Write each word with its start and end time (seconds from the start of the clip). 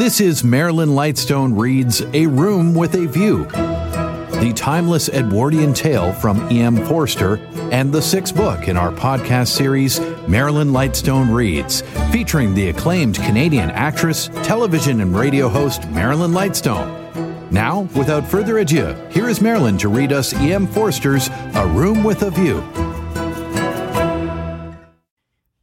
This 0.00 0.18
is 0.18 0.42
Marilyn 0.42 0.88
Lightstone 0.88 1.58
reads 1.58 2.00
A 2.14 2.26
Room 2.26 2.72
with 2.72 2.94
a 2.94 3.06
View, 3.06 3.44
the 3.44 4.50
timeless 4.56 5.10
Edwardian 5.10 5.74
tale 5.74 6.14
from 6.14 6.50
E.M. 6.50 6.86
Forster, 6.86 7.36
and 7.70 7.92
the 7.92 8.00
sixth 8.00 8.34
book 8.34 8.66
in 8.66 8.78
our 8.78 8.92
podcast 8.92 9.48
series, 9.48 10.00
Marilyn 10.26 10.68
Lightstone 10.68 11.30
Reads, 11.30 11.82
featuring 12.10 12.54
the 12.54 12.70
acclaimed 12.70 13.16
Canadian 13.16 13.70
actress, 13.72 14.28
television 14.42 15.02
and 15.02 15.14
radio 15.14 15.50
host 15.50 15.86
Marilyn 15.90 16.30
Lightstone. 16.30 17.52
Now, 17.52 17.82
without 17.94 18.26
further 18.26 18.56
ado, 18.60 18.94
here 19.10 19.28
is 19.28 19.42
Marilyn 19.42 19.76
to 19.76 19.90
read 19.90 20.14
us 20.14 20.32
E.M. 20.32 20.66
Forster's 20.66 21.28
A 21.56 21.66
Room 21.66 22.02
with 22.02 22.22
a 22.22 22.30
View. 22.30 22.64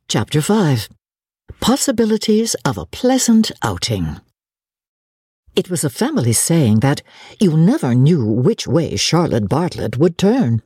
Chapter 0.08 0.44
5 0.44 0.90
Possibilities 1.60 2.56
of 2.64 2.78
a 2.78 2.86
Pleasant 2.86 3.52
Outing. 3.64 4.22
It 5.58 5.72
was 5.72 5.84
a 5.84 5.90
family 5.90 6.34
saying 6.34 6.82
that 6.82 7.02
you 7.40 7.58
never 7.58 7.96
knew 7.96 8.24
which 8.24 8.68
way 8.68 8.96
Charlotte 8.96 9.50
Bartlett 9.50 9.98
would 9.98 10.16
turn. 10.16 10.62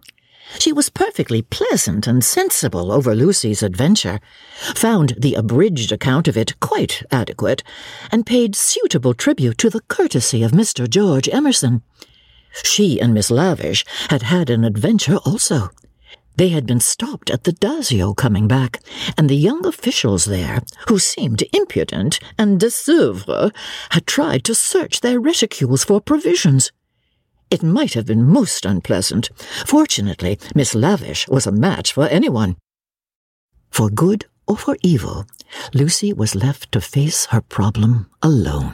She 0.59 0.73
was 0.73 0.89
perfectly 0.89 1.43
pleasant 1.43 2.07
and 2.07 2.21
sensible 2.21 2.91
over 2.91 3.15
Lucy's 3.15 3.63
adventure, 3.63 4.19
found 4.75 5.15
the 5.17 5.35
abridged 5.35 5.93
account 5.93 6.27
of 6.27 6.35
it 6.35 6.59
quite 6.59 7.03
adequate, 7.09 7.63
and 8.11 8.25
paid 8.25 8.53
suitable 8.53 9.13
tribute 9.13 9.57
to 9.59 9.69
the 9.69 9.79
courtesy 9.79 10.43
of 10.43 10.51
Mr. 10.51 10.89
George 10.89 11.29
Emerson. 11.29 11.83
She 12.61 12.99
and 12.99 13.13
Miss 13.13 13.31
Lavish 13.31 13.85
had 14.09 14.23
had 14.23 14.49
an 14.49 14.65
adventure 14.65 15.19
also. 15.23 15.69
They 16.41 16.49
had 16.49 16.65
been 16.65 16.79
stopped 16.79 17.29
at 17.29 17.43
the 17.43 17.53
Dazio 17.53 18.15
coming 18.15 18.47
back, 18.47 18.79
and 19.15 19.29
the 19.29 19.35
young 19.35 19.63
officials 19.63 20.25
there, 20.25 20.63
who 20.87 20.97
seemed 20.97 21.43
impudent 21.53 22.19
and 22.35 22.59
désœuvré, 22.59 23.55
had 23.91 24.07
tried 24.07 24.43
to 24.45 24.55
search 24.55 25.01
their 25.01 25.21
reticules 25.21 25.85
for 25.85 26.01
provisions. 26.01 26.71
It 27.51 27.61
might 27.61 27.93
have 27.93 28.07
been 28.07 28.23
most 28.23 28.65
unpleasant. 28.65 29.29
Fortunately, 29.67 30.39
Miss 30.55 30.73
Lavish 30.73 31.27
was 31.27 31.45
a 31.45 31.51
match 31.51 31.93
for 31.93 32.07
anyone. 32.07 32.55
For 33.69 33.91
good 33.91 34.25
or 34.47 34.57
for 34.57 34.77
evil, 34.81 35.27
Lucy 35.75 36.11
was 36.11 36.33
left 36.33 36.71
to 36.71 36.81
face 36.81 37.27
her 37.27 37.41
problem 37.41 38.09
alone. 38.23 38.73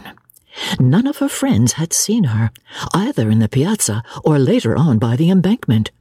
None 0.80 1.06
of 1.06 1.18
her 1.18 1.28
friends 1.28 1.74
had 1.74 1.92
seen 1.92 2.24
her, 2.36 2.50
either 2.94 3.30
in 3.30 3.40
the 3.40 3.50
piazza 3.50 4.04
or 4.24 4.40
later 4.40 4.78
on 4.78 5.00
by 5.00 5.18
the 5.18 5.30
embankment. 5.30 5.92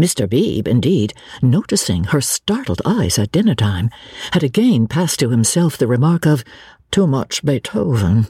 Mr. 0.00 0.26
Beebe, 0.26 0.70
indeed, 0.70 1.12
noticing 1.42 2.04
her 2.04 2.22
startled 2.22 2.80
eyes 2.86 3.18
at 3.18 3.30
dinner 3.32 3.54
time, 3.54 3.90
had 4.32 4.42
again 4.42 4.86
passed 4.86 5.18
to 5.20 5.28
himself 5.28 5.76
the 5.76 5.86
remark 5.86 6.24
of 6.24 6.42
too 6.90 7.06
much 7.06 7.44
Beethoven. 7.44 8.26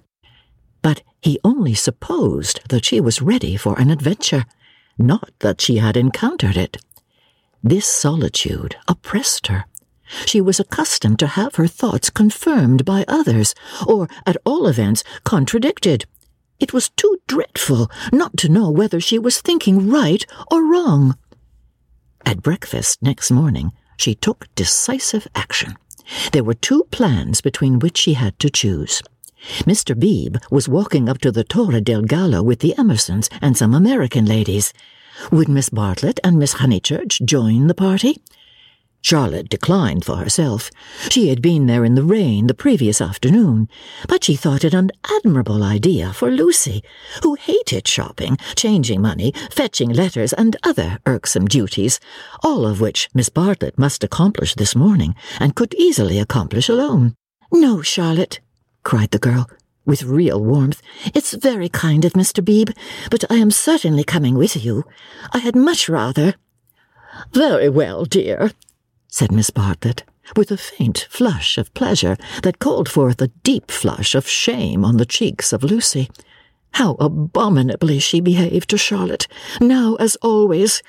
But 0.83 1.03
he 1.23 1.39
only 1.45 1.75
supposed 1.75 2.61
that 2.71 2.85
she 2.85 3.01
was 3.01 3.23
ready 3.23 3.57
for 3.57 3.79
an 3.79 3.89
adventure, 3.89 4.47
not 4.99 5.31
that 5.39 5.61
she 5.61 5.77
had 5.77 5.97
encountered 5.97 6.57
it. 6.57 6.77
This 7.63 7.87
solitude 7.87 8.75
oppressed 8.89 9.47
her. 9.47 9.67
She 10.27 10.41
was 10.41 10.59
accustomed 10.59 11.21
to 11.21 11.29
have 11.29 11.55
her 11.55 11.69
thoughts 11.69 12.11
confirmed 12.11 12.85
by 12.85 13.05
others, 13.07 13.55
or, 13.87 14.09
at 14.27 14.37
all 14.45 14.67
events, 14.67 15.05
contradicted. 15.23 16.05
It 16.59 16.73
was 16.73 16.89
too 16.89 17.19
dreadful 17.29 17.89
not 18.13 18.37
to 18.39 18.49
know 18.49 18.71
whether 18.71 18.99
she 18.99 19.21
was 19.21 19.41
thinking 19.41 19.89
right 19.89 20.27
or 20.51 20.65
wrong. 20.65 21.17
At 22.25 22.43
breakfast 22.43 23.03
next 23.03 23.31
morning, 23.31 23.73
she 23.97 24.15
took 24.15 24.47
decisive 24.55 25.27
action. 25.35 25.77
There 26.33 26.45
were 26.45 26.55
two 26.55 26.85
plans 26.91 27.41
between 27.41 27.79
which 27.79 27.99
she 27.99 28.15
had 28.15 28.39
to 28.41 28.51
choose. 28.51 29.03
Mr. 29.61 29.99
Beebe 29.99 30.39
was 30.51 30.69
walking 30.69 31.09
up 31.09 31.19
to 31.19 31.33
the 31.33 31.45
Torre 31.45 31.81
del 31.81 32.03
Gallo 32.03 32.43
with 32.43 32.61
the 32.61 32.75
Emersons 32.77 33.29
and 33.41 33.57
some 33.57 33.75
American 33.75 34.27
ladies. 34.27 34.73
Would 35.31 35.49
Miss 35.49 35.71
Bartlett 35.71 36.21
and 36.23 36.39
Miss 36.39 36.55
Honeychurch 36.55 37.25
join 37.25 37.67
the 37.67 37.75
party? 37.75 38.23
Charlotte 39.03 39.49
declined 39.49 40.05
for 40.05 40.17
herself. 40.17 40.71
She 41.11 41.29
had 41.29 41.41
been 41.41 41.67
there 41.67 41.85
in 41.85 41.95
the 41.95 42.03
rain 42.03 42.47
the 42.47 42.55
previous 42.55 43.01
afternoon, 43.01 43.69
but 44.09 44.25
she 44.25 44.37
thought 44.37 44.65
it 44.65 44.75
an 44.75 44.91
admirable 45.19 45.63
idea 45.63 46.13
for 46.13 46.31
Lucy, 46.31 46.83
who 47.23 47.35
hated 47.35 47.89
shopping, 47.89 48.37
changing 48.57 49.01
money, 49.01 49.33
fetching 49.51 49.89
letters, 49.91 50.33
and 50.35 50.57
other 50.63 50.99
irksome 51.07 51.47
duties, 51.47 51.99
all 52.43 52.67
of 52.67 52.81
which 52.81 53.09
Miss 53.15 53.31
Bartlett 53.31 53.79
must 53.79 54.05
accomplish 54.05 54.55
this 54.55 54.77
morning, 54.77 55.15
and 55.39 55.57
could 55.57 55.75
easily 55.75 56.19
accomplish 56.19 56.69
alone. 56.69 57.15
No, 57.53 57.83
Charlotte, 57.83 58.41
cried 58.85 59.11
the 59.11 59.19
girl, 59.19 59.49
with 59.87 60.03
real 60.03 60.45
warmth. 60.45 60.83
It's 61.15 61.33
very 61.33 61.69
kind 61.69 62.05
of 62.05 62.13
Mr. 62.13 62.45
Beebe, 62.45 62.75
but 63.11 63.25
I 63.31 63.37
am 63.37 63.51
certainly 63.51 64.05
coming 64.05 64.35
with 64.35 64.63
you. 64.63 64.85
I 65.33 65.39
had 65.39 65.57
much 65.57 65.89
rather. 65.89 66.35
Very 67.33 67.69
well, 67.69 68.05
dear, 68.05 68.53
said 69.11 69.33
Miss 69.33 69.51
Bartlett, 69.51 70.05
with 70.37 70.51
a 70.51 70.57
faint 70.57 71.09
flush 71.11 71.59
of 71.59 71.75
pleasure 71.75 72.17
that 72.43 72.61
called 72.61 72.89
forth 72.89 73.21
a 73.21 73.29
deep 73.43 73.71
flush 73.71 74.15
of 74.15 74.29
shame 74.29 74.85
on 74.85 74.97
the 74.97 75.05
cheeks 75.05 75.53
of 75.53 75.65
Lucy. 75.65 76.09
How 76.75 76.95
abominably 77.01 77.99
she 77.99 78.21
behaved 78.21 78.71
to 78.71 78.79
Charlotte, 78.79 79.27
now 79.61 79.97
as 79.97 80.17
always. 80.23 80.83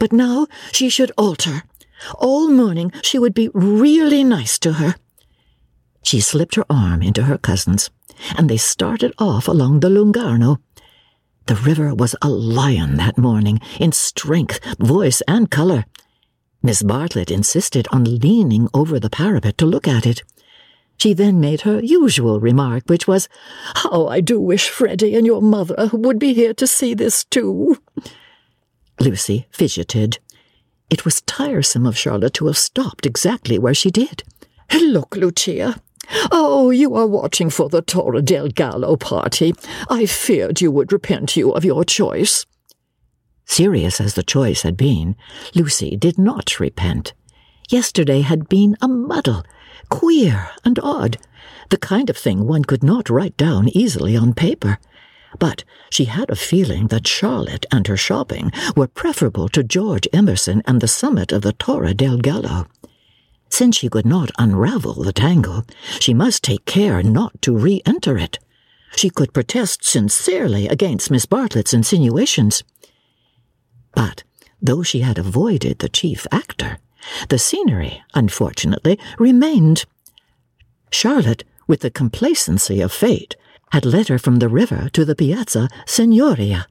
But 0.00 0.12
now 0.12 0.46
she 0.72 0.88
should 0.88 1.12
alter. 1.18 1.64
All 2.18 2.48
morning 2.48 2.90
she 3.02 3.18
would 3.18 3.34
be 3.34 3.50
really 3.52 4.24
nice 4.24 4.58
to 4.60 4.74
her. 4.74 4.94
She 6.02 6.20
slipped 6.20 6.54
her 6.54 6.64
arm 6.70 7.02
into 7.02 7.24
her 7.24 7.36
cousin's, 7.36 7.90
and 8.38 8.48
they 8.48 8.56
started 8.56 9.12
off 9.18 9.48
along 9.48 9.80
the 9.80 9.90
Lungarno. 9.90 10.58
The 11.46 11.56
river 11.56 11.94
was 11.94 12.16
a 12.22 12.28
lion 12.28 12.96
that 12.96 13.18
morning, 13.18 13.60
in 13.78 13.92
strength, 13.92 14.60
voice, 14.78 15.20
and 15.28 15.50
colour. 15.50 15.84
Miss 16.66 16.82
Bartlett 16.82 17.30
insisted 17.30 17.86
on 17.92 18.18
leaning 18.18 18.68
over 18.74 18.98
the 18.98 19.08
parapet 19.08 19.56
to 19.58 19.66
look 19.66 19.86
at 19.86 20.04
it. 20.04 20.24
She 20.96 21.12
then 21.12 21.38
made 21.38 21.60
her 21.60 21.78
usual 21.78 22.40
remark, 22.40 22.82
which 22.88 23.06
was, 23.06 23.28
How 23.76 24.08
I 24.08 24.20
do 24.20 24.40
wish 24.40 24.68
Freddie 24.68 25.14
and 25.14 25.24
your 25.24 25.40
mother 25.40 25.88
would 25.92 26.18
be 26.18 26.34
here 26.34 26.52
to 26.54 26.66
see 26.66 26.92
this 26.92 27.22
too. 27.22 27.80
Lucy 28.98 29.46
fidgeted. 29.52 30.18
It 30.90 31.04
was 31.04 31.20
tiresome 31.20 31.86
of 31.86 31.96
Charlotte 31.96 32.34
to 32.34 32.46
have 32.46 32.58
stopped 32.58 33.06
exactly 33.06 33.60
where 33.60 33.72
she 33.72 33.92
did. 33.92 34.24
Look, 34.74 35.14
Lucia. 35.14 35.80
Oh, 36.32 36.70
you 36.70 36.96
are 36.96 37.06
watching 37.06 37.48
for 37.48 37.68
the 37.68 37.80
Torre 37.80 38.22
del 38.22 38.48
Gallo 38.48 38.96
party. 38.96 39.54
I 39.88 40.04
feared 40.06 40.60
you 40.60 40.72
would 40.72 40.90
repent 40.90 41.36
you 41.36 41.52
of 41.52 41.64
your 41.64 41.84
choice. 41.84 42.44
Serious 43.46 44.00
as 44.00 44.14
the 44.14 44.22
choice 44.22 44.62
had 44.62 44.76
been, 44.76 45.16
Lucy 45.54 45.96
did 45.96 46.18
not 46.18 46.60
repent. 46.60 47.14
Yesterday 47.70 48.20
had 48.20 48.48
been 48.48 48.76
a 48.82 48.88
muddle, 48.88 49.44
queer 49.88 50.50
and 50.64 50.78
odd, 50.82 51.16
the 51.70 51.76
kind 51.76 52.10
of 52.10 52.16
thing 52.16 52.46
one 52.46 52.64
could 52.64 52.82
not 52.82 53.08
write 53.08 53.36
down 53.36 53.68
easily 53.68 54.16
on 54.16 54.34
paper. 54.34 54.78
But 55.38 55.64
she 55.90 56.04
had 56.04 56.30
a 56.30 56.36
feeling 56.36 56.88
that 56.88 57.06
Charlotte 57.06 57.66
and 57.72 57.86
her 57.86 57.96
shopping 57.96 58.52
were 58.76 58.86
preferable 58.86 59.48
to 59.50 59.62
George 59.62 60.08
Emerson 60.12 60.62
and 60.66 60.80
the 60.80 60.88
summit 60.88 61.32
of 61.32 61.42
the 61.42 61.52
Torre 61.52 61.94
del 61.94 62.18
Gallo. 62.18 62.66
Since 63.48 63.76
she 63.76 63.88
could 63.88 64.06
not 64.06 64.30
unravel 64.38 64.94
the 64.94 65.12
tangle, 65.12 65.64
she 66.00 66.14
must 66.14 66.42
take 66.42 66.64
care 66.64 67.02
not 67.02 67.40
to 67.42 67.56
re 67.56 67.80
enter 67.86 68.18
it. 68.18 68.38
She 68.96 69.10
could 69.10 69.34
protest 69.34 69.84
sincerely 69.84 70.68
against 70.68 71.10
Miss 71.10 71.26
Bartlett's 71.26 71.74
insinuations. 71.74 72.64
But 73.96 74.22
though 74.62 74.84
she 74.84 75.00
had 75.00 75.18
avoided 75.18 75.80
the 75.80 75.88
chief 75.88 76.26
actor, 76.30 76.78
the 77.28 77.38
scenery, 77.38 78.02
unfortunately, 78.14 79.00
remained. 79.18 79.86
Charlotte, 80.90 81.42
with 81.66 81.80
the 81.80 81.90
complacency 81.90 82.80
of 82.80 82.92
fate, 82.92 83.34
had 83.72 83.84
led 83.84 84.08
her 84.08 84.18
from 84.18 84.36
the 84.36 84.48
river 84.48 84.88
to 84.92 85.04
the 85.04 85.16
Piazza 85.16 85.68
Signoria. 85.86 86.66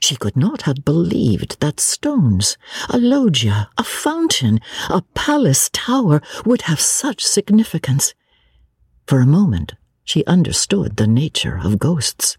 She 0.00 0.16
could 0.16 0.36
not 0.36 0.62
have 0.62 0.84
believed 0.84 1.60
that 1.60 1.78
stones, 1.78 2.56
a 2.88 2.98
loggia, 2.98 3.68
a 3.76 3.84
fountain, 3.84 4.58
a 4.88 5.02
palace 5.14 5.68
tower 5.72 6.22
would 6.46 6.62
have 6.62 6.80
such 6.80 7.22
significance. 7.22 8.14
For 9.06 9.20
a 9.20 9.26
moment, 9.26 9.74
she 10.04 10.24
understood 10.24 10.96
the 10.96 11.06
nature 11.06 11.60
of 11.62 11.78
ghosts. 11.78 12.38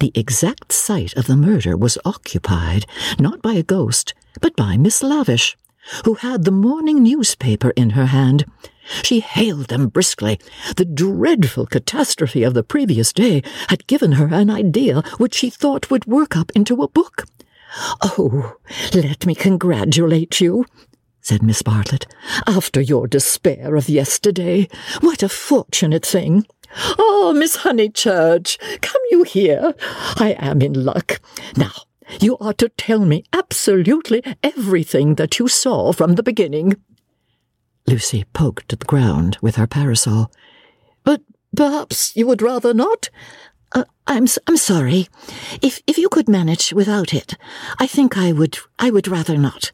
The 0.00 0.12
exact 0.14 0.72
site 0.72 1.12
of 1.14 1.26
the 1.26 1.36
murder 1.36 1.76
was 1.76 1.98
occupied 2.04 2.86
not 3.18 3.42
by 3.42 3.54
a 3.54 3.64
ghost, 3.64 4.14
but 4.40 4.54
by 4.54 4.76
Miss 4.76 5.02
Lavish, 5.02 5.56
who 6.04 6.14
had 6.14 6.44
the 6.44 6.52
morning 6.52 7.02
newspaper 7.02 7.70
in 7.70 7.90
her 7.90 8.06
hand. 8.06 8.44
She 9.02 9.20
hailed 9.20 9.66
them 9.66 9.88
briskly. 9.88 10.38
The 10.76 10.84
dreadful 10.84 11.66
catastrophe 11.66 12.44
of 12.44 12.54
the 12.54 12.62
previous 12.62 13.12
day 13.12 13.42
had 13.68 13.88
given 13.88 14.12
her 14.12 14.28
an 14.32 14.50
idea 14.50 15.02
which 15.18 15.34
she 15.34 15.50
thought 15.50 15.90
would 15.90 16.06
work 16.06 16.36
up 16.36 16.52
into 16.54 16.80
a 16.82 16.88
book. 16.88 17.24
Oh, 18.00 18.56
let 18.94 19.26
me 19.26 19.34
congratulate 19.34 20.40
you, 20.40 20.64
said 21.20 21.42
Miss 21.42 21.62
Bartlett. 21.62 22.06
After 22.46 22.80
your 22.80 23.08
despair 23.08 23.74
of 23.74 23.88
yesterday, 23.88 24.68
what 25.00 25.22
a 25.22 25.28
fortunate 25.28 26.06
thing! 26.06 26.46
Oh, 26.98 27.32
Miss 27.36 27.58
Honeychurch, 27.58 28.80
come 28.80 29.02
you 29.10 29.22
here. 29.22 29.74
I 30.16 30.36
am 30.38 30.62
in 30.62 30.84
luck. 30.84 31.20
Now, 31.56 31.72
you 32.20 32.36
are 32.38 32.54
to 32.54 32.68
tell 32.70 33.04
me 33.04 33.24
absolutely 33.32 34.22
everything 34.42 35.16
that 35.16 35.38
you 35.38 35.48
saw 35.48 35.92
from 35.92 36.14
the 36.14 36.22
beginning. 36.22 36.76
Lucy 37.86 38.24
poked 38.32 38.72
at 38.72 38.80
the 38.80 38.86
ground 38.86 39.38
with 39.40 39.56
her 39.56 39.66
parasol. 39.66 40.30
But 41.04 41.22
perhaps 41.56 42.14
you 42.16 42.26
would 42.26 42.42
rather 42.42 42.74
not? 42.74 43.08
Uh, 43.72 43.84
I'm 44.06 44.26
I'm 44.46 44.56
sorry. 44.56 45.08
If 45.62 45.80
if 45.86 45.98
you 45.98 46.08
could 46.08 46.28
manage 46.28 46.72
without 46.72 47.12
it, 47.12 47.34
I 47.78 47.86
think 47.86 48.16
I 48.16 48.32
would 48.32 48.58
I 48.78 48.90
would 48.90 49.08
rather 49.08 49.36
not. 49.36 49.72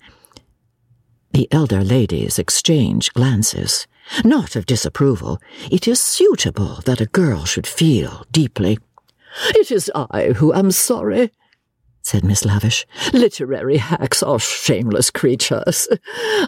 The 1.32 1.49
elder 1.50 1.82
ladies 1.82 2.38
exchanged 2.38 3.14
glances, 3.14 3.87
not 4.24 4.56
of 4.56 4.66
disapproval. 4.66 5.40
It 5.70 5.88
is 5.88 6.00
suitable 6.00 6.80
that 6.84 7.00
a 7.00 7.06
girl 7.06 7.44
should 7.44 7.66
feel 7.66 8.24
deeply. 8.30 8.78
It 9.48 9.70
is 9.70 9.90
I 9.94 10.34
who 10.36 10.52
am 10.52 10.70
sorry, 10.70 11.30
said 12.02 12.22
Miss 12.22 12.44
Lavish. 12.44 12.86
Literary 13.12 13.78
hacks 13.78 14.22
are 14.22 14.38
shameless 14.38 15.10
creatures. 15.10 15.88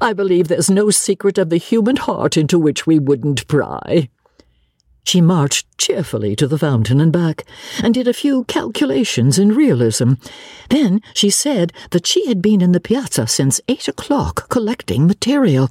I 0.00 0.12
believe 0.12 0.48
there's 0.48 0.70
no 0.70 0.90
secret 0.90 1.38
of 1.38 1.50
the 1.50 1.56
human 1.56 1.96
heart 1.96 2.36
into 2.36 2.58
which 2.58 2.86
we 2.86 2.98
wouldn't 2.98 3.48
pry. 3.48 4.10
She 5.04 5.20
marched 5.20 5.66
cheerfully 5.78 6.34
to 6.36 6.48
the 6.48 6.58
fountain 6.58 7.00
and 7.00 7.12
back, 7.12 7.44
and 7.82 7.94
did 7.94 8.08
a 8.08 8.12
few 8.12 8.44
calculations 8.44 9.38
in 9.38 9.54
realism. 9.54 10.14
Then 10.68 11.00
she 11.14 11.30
said 11.30 11.72
that 11.90 12.06
she 12.06 12.26
had 12.26 12.42
been 12.42 12.60
in 12.60 12.72
the 12.72 12.80
piazza 12.80 13.26
since 13.28 13.60
eight 13.68 13.86
o'clock 13.88 14.48
collecting 14.48 15.06
material. 15.06 15.70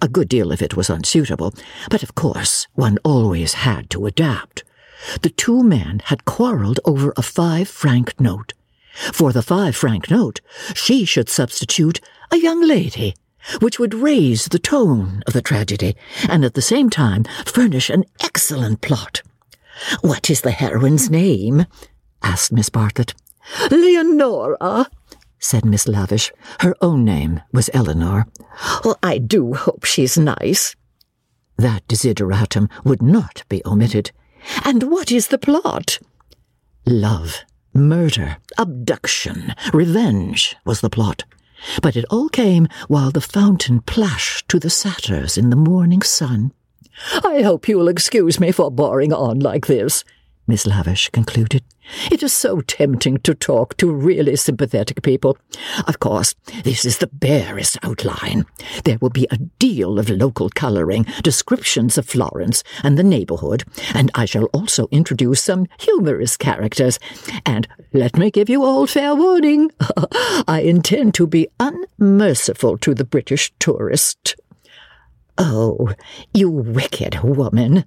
A 0.00 0.08
good 0.08 0.28
deal 0.28 0.52
of 0.52 0.62
it 0.62 0.76
was 0.76 0.90
unsuitable, 0.90 1.54
but 1.90 2.02
of 2.02 2.14
course 2.14 2.66
one 2.74 2.98
always 3.04 3.54
had 3.54 3.88
to 3.90 4.06
adapt. 4.06 4.64
The 5.22 5.30
two 5.30 5.62
men 5.62 6.02
had 6.06 6.24
quarrelled 6.24 6.80
over 6.84 7.12
a 7.16 7.22
five 7.22 7.68
franc 7.68 8.18
note. 8.20 8.52
For 9.12 9.32
the 9.32 9.42
five 9.42 9.76
franc 9.76 10.10
note, 10.10 10.40
she 10.74 11.04
should 11.04 11.28
substitute 11.28 12.00
a 12.30 12.38
young 12.38 12.62
lady 12.62 13.14
which 13.60 13.78
would 13.78 13.94
raise 13.94 14.46
the 14.46 14.58
tone 14.58 15.22
of 15.26 15.32
the 15.32 15.42
tragedy 15.42 15.96
and 16.28 16.44
at 16.44 16.54
the 16.54 16.62
same 16.62 16.90
time 16.90 17.24
furnish 17.44 17.90
an 17.90 18.04
excellent 18.20 18.80
plot. 18.80 19.22
What 20.00 20.30
is 20.30 20.40
the 20.40 20.50
heroine's 20.50 21.10
name? 21.10 21.66
asked 22.22 22.52
Miss 22.52 22.68
Bartlett. 22.68 23.14
Leonora, 23.70 24.88
said 25.38 25.64
Miss 25.64 25.86
Lavish. 25.86 26.32
Her 26.60 26.74
own 26.80 27.04
name 27.04 27.40
was 27.52 27.70
Eleanor. 27.72 28.26
Well, 28.84 28.98
I 29.02 29.18
do 29.18 29.54
hope 29.54 29.84
she's 29.84 30.16
nice. 30.16 30.74
That 31.56 31.86
desideratum 31.88 32.68
would 32.84 33.02
not 33.02 33.44
be 33.48 33.62
omitted. 33.64 34.12
And 34.64 34.84
what 34.84 35.10
is 35.10 35.28
the 35.28 35.38
plot? 35.38 35.98
Love, 36.84 37.44
murder, 37.74 38.36
abduction, 38.58 39.54
revenge 39.72 40.56
was 40.64 40.80
the 40.80 40.90
plot. 40.90 41.24
But 41.82 41.96
it 41.96 42.04
all 42.10 42.28
came 42.28 42.68
while 42.88 43.10
the 43.10 43.20
fountain 43.20 43.80
plashed 43.80 44.48
to 44.48 44.58
the 44.58 44.70
satyrs 44.70 45.38
in 45.38 45.50
the 45.50 45.56
morning 45.56 46.02
sun. 46.02 46.52
I 47.24 47.42
hope 47.42 47.68
you'll 47.68 47.88
excuse 47.88 48.40
me 48.40 48.52
for 48.52 48.70
boring 48.70 49.12
on 49.12 49.40
like 49.40 49.66
this, 49.66 50.04
Miss 50.48 50.66
Lavish 50.66 51.08
concluded. 51.10 51.64
It 52.10 52.22
is 52.22 52.32
so 52.32 52.60
tempting 52.60 53.18
to 53.18 53.34
talk 53.34 53.76
to 53.78 53.92
really 53.92 54.36
sympathetic 54.36 55.02
people. 55.02 55.36
Of 55.88 55.98
course, 55.98 56.34
this 56.62 56.84
is 56.84 56.98
the 56.98 57.08
barest 57.08 57.78
outline. 57.82 58.46
There 58.84 58.98
will 59.00 59.10
be 59.10 59.26
a 59.30 59.38
deal 59.58 59.98
of 59.98 60.08
local 60.08 60.48
colouring, 60.50 61.06
descriptions 61.22 61.98
of 61.98 62.08
Florence 62.08 62.62
and 62.84 62.96
the 62.96 63.04
neighbourhood, 63.04 63.64
and 63.92 64.10
I 64.14 64.24
shall 64.24 64.44
also 64.46 64.86
introduce 64.92 65.42
some 65.42 65.66
humorous 65.78 66.36
characters. 66.36 66.98
And 67.44 67.66
let 67.92 68.16
me 68.16 68.30
give 68.30 68.48
you 68.48 68.62
all 68.62 68.86
fair 68.86 69.14
warning. 69.14 69.70
I 70.48 70.62
intend 70.64 71.14
to 71.14 71.26
be 71.26 71.48
unmerciful 71.58 72.78
to 72.78 72.94
the 72.94 73.04
British 73.04 73.52
tourist. 73.58 74.36
Oh, 75.38 75.90
you 76.32 76.48
wicked 76.48 77.22
woman, 77.22 77.84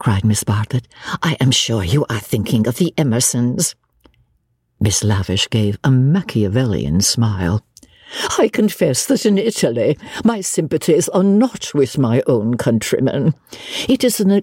cried 0.00 0.24
Miss 0.24 0.42
Bartlett. 0.42 0.88
I 1.22 1.36
am 1.40 1.50
sure 1.50 1.84
you 1.84 2.06
are 2.08 2.18
thinking 2.18 2.66
of 2.66 2.78
the 2.78 2.92
Emersons. 2.96 3.74
Miss 4.80 5.04
Lavish 5.04 5.48
gave 5.50 5.78
a 5.84 5.90
Machiavellian 5.90 7.02
smile. 7.02 7.62
I 8.38 8.48
confess 8.48 9.04
that 9.06 9.26
in 9.26 9.36
Italy 9.36 9.98
my 10.24 10.40
sympathies 10.40 11.10
are 11.10 11.22
not 11.22 11.74
with 11.74 11.98
my 11.98 12.22
own 12.26 12.56
countrymen. 12.56 13.34
It 13.88 14.02
is 14.02 14.20
an 14.20 14.42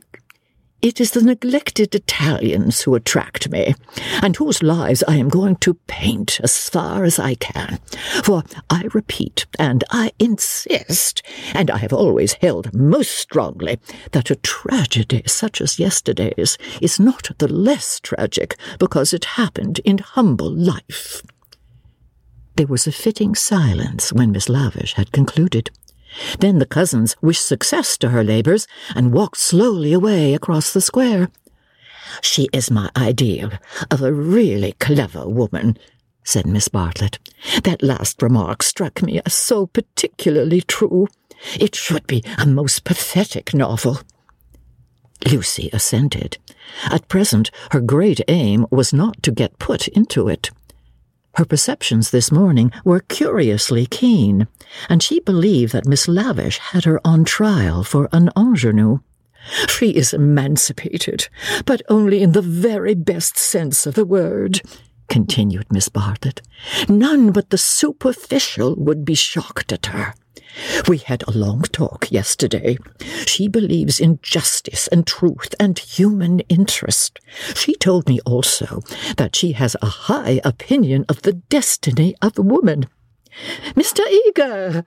it 0.81 1.01
is 1.01 1.11
the 1.11 1.21
neglected 1.21 1.95
Italians 1.95 2.81
who 2.81 2.95
attract 2.95 3.49
me, 3.49 3.73
and 4.21 4.35
whose 4.35 4.61
lives 4.61 5.03
I 5.07 5.15
am 5.15 5.29
going 5.29 5.55
to 5.57 5.73
paint 5.87 6.39
as 6.41 6.69
far 6.69 7.03
as 7.03 7.17
I 7.17 7.35
can. 7.35 7.79
For 8.23 8.43
I 8.69 8.87
repeat, 8.93 9.45
and 9.57 9.83
I 9.89 10.11
insist, 10.19 11.23
and 11.53 11.71
I 11.71 11.77
have 11.77 11.93
always 11.93 12.33
held 12.33 12.73
most 12.73 13.11
strongly, 13.11 13.79
that 14.11 14.29
a 14.29 14.35
tragedy 14.35 15.23
such 15.25 15.61
as 15.61 15.79
yesterday's 15.79 16.57
is 16.81 16.99
not 16.99 17.31
the 17.39 17.51
less 17.51 17.99
tragic 17.99 18.55
because 18.79 19.13
it 19.13 19.25
happened 19.25 19.79
in 19.79 19.97
humble 19.97 20.51
life. 20.51 21.23
There 22.55 22.67
was 22.67 22.87
a 22.87 22.91
fitting 22.91 23.35
silence 23.35 24.11
when 24.11 24.31
Miss 24.31 24.49
Lavish 24.49 24.93
had 24.93 25.11
concluded. 25.11 25.69
Then 26.39 26.59
the 26.59 26.65
cousins 26.65 27.15
wished 27.21 27.45
success 27.45 27.97
to 27.99 28.09
her 28.09 28.23
labours 28.23 28.67
and 28.95 29.13
walked 29.13 29.37
slowly 29.37 29.93
away 29.93 30.33
across 30.33 30.73
the 30.73 30.81
square. 30.81 31.29
She 32.21 32.47
is 32.53 32.71
my 32.71 32.89
ideal 32.95 33.51
of 33.91 34.01
a 34.01 34.13
really 34.13 34.73
clever 34.73 35.27
woman, 35.27 35.77
said 36.23 36.45
Miss 36.45 36.67
Bartlett. 36.67 37.19
That 37.63 37.83
last 37.83 38.21
remark 38.21 38.63
struck 38.63 39.01
me 39.01 39.21
as 39.25 39.33
so 39.33 39.67
particularly 39.67 40.61
true. 40.61 41.07
It 41.59 41.75
should 41.75 42.07
be 42.07 42.23
a 42.37 42.45
most 42.45 42.83
pathetic 42.83 43.53
novel. 43.53 43.99
Lucy 45.31 45.69
assented. 45.73 46.37
At 46.85 47.07
present, 47.07 47.51
her 47.71 47.81
great 47.81 48.21
aim 48.27 48.65
was 48.71 48.93
not 48.93 49.21
to 49.23 49.31
get 49.31 49.59
put 49.59 49.87
into 49.89 50.27
it. 50.27 50.51
Her 51.37 51.45
perceptions 51.45 52.09
this 52.09 52.31
morning 52.31 52.71
were 52.83 52.99
curiously 52.99 53.85
keen, 53.85 54.47
and 54.89 55.03
she 55.03 55.19
believed 55.19 55.71
that 55.71 55.85
Miss 55.85 56.07
Lavish 56.07 56.57
had 56.57 56.85
her 56.85 56.99
on 57.05 57.25
trial 57.25 57.83
for 57.83 58.09
an 58.11 58.31
ingenue. 58.35 59.01
She 59.69 59.91
is 59.91 60.13
emancipated, 60.13 61.29
but 61.63 61.83
only 61.89 62.23
in 62.23 62.31
the 62.31 62.41
very 62.41 62.95
best 62.95 63.37
sense 63.37 63.85
of 63.85 63.93
the 63.93 64.03
word, 64.03 64.61
continued 65.09 65.71
Miss 65.71 65.89
Bartlett. 65.89 66.41
None 66.89 67.31
but 67.31 67.51
the 67.51 67.57
superficial 67.59 68.73
would 68.75 69.05
be 69.05 69.13
shocked 69.13 69.71
at 69.71 69.85
her. 69.85 70.15
We 70.87 70.97
had 70.97 71.23
a 71.23 71.37
long 71.37 71.61
talk 71.63 72.11
yesterday. 72.11 72.77
She 73.25 73.47
believes 73.47 73.99
in 73.99 74.19
justice 74.21 74.87
and 74.87 75.05
truth 75.05 75.53
and 75.59 75.77
human 75.77 76.41
interest. 76.41 77.19
She 77.55 77.73
told 77.75 78.07
me 78.07 78.19
also 78.25 78.81
that 79.17 79.35
she 79.35 79.53
has 79.53 79.75
a 79.81 79.87
high 79.87 80.41
opinion 80.43 81.05
of 81.09 81.21
the 81.21 81.33
destiny 81.33 82.15
of 82.21 82.37
woman. 82.37 82.87
Mr. 83.75 84.01
Eager! 84.07 84.83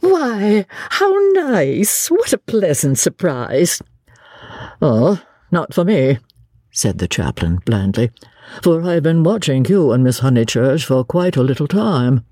Why, 0.00 0.66
how 0.90 1.12
nice! 1.32 2.10
What 2.10 2.32
a 2.32 2.38
pleasant 2.38 2.98
surprise! 2.98 3.80
Oh, 4.82 5.22
not 5.50 5.72
for 5.72 5.84
me, 5.84 6.18
said 6.70 6.98
the 6.98 7.08
chaplain 7.08 7.60
blandly, 7.64 8.10
for 8.62 8.82
I've 8.82 9.02
been 9.04 9.22
watching 9.22 9.64
you 9.64 9.92
and 9.92 10.04
Miss 10.04 10.20
Honeychurch 10.20 10.84
for 10.84 11.04
quite 11.04 11.36
a 11.36 11.42
little 11.42 11.68
time. 11.68 12.24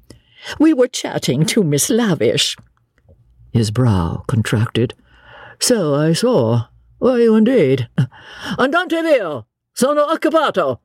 We 0.58 0.72
were 0.72 0.88
chatting 0.88 1.46
to 1.46 1.62
Miss 1.62 1.90
Lavish. 1.90 2.56
His 3.52 3.70
brow 3.70 4.24
contracted. 4.26 4.94
So 5.60 5.94
I 5.94 6.12
saw. 6.12 6.66
Were 7.00 7.18
you 7.18 7.34
indeed? 7.34 7.88
Andate 8.58 9.02
via! 9.02 9.44
Sono 9.74 10.02
occupato! 10.02 10.80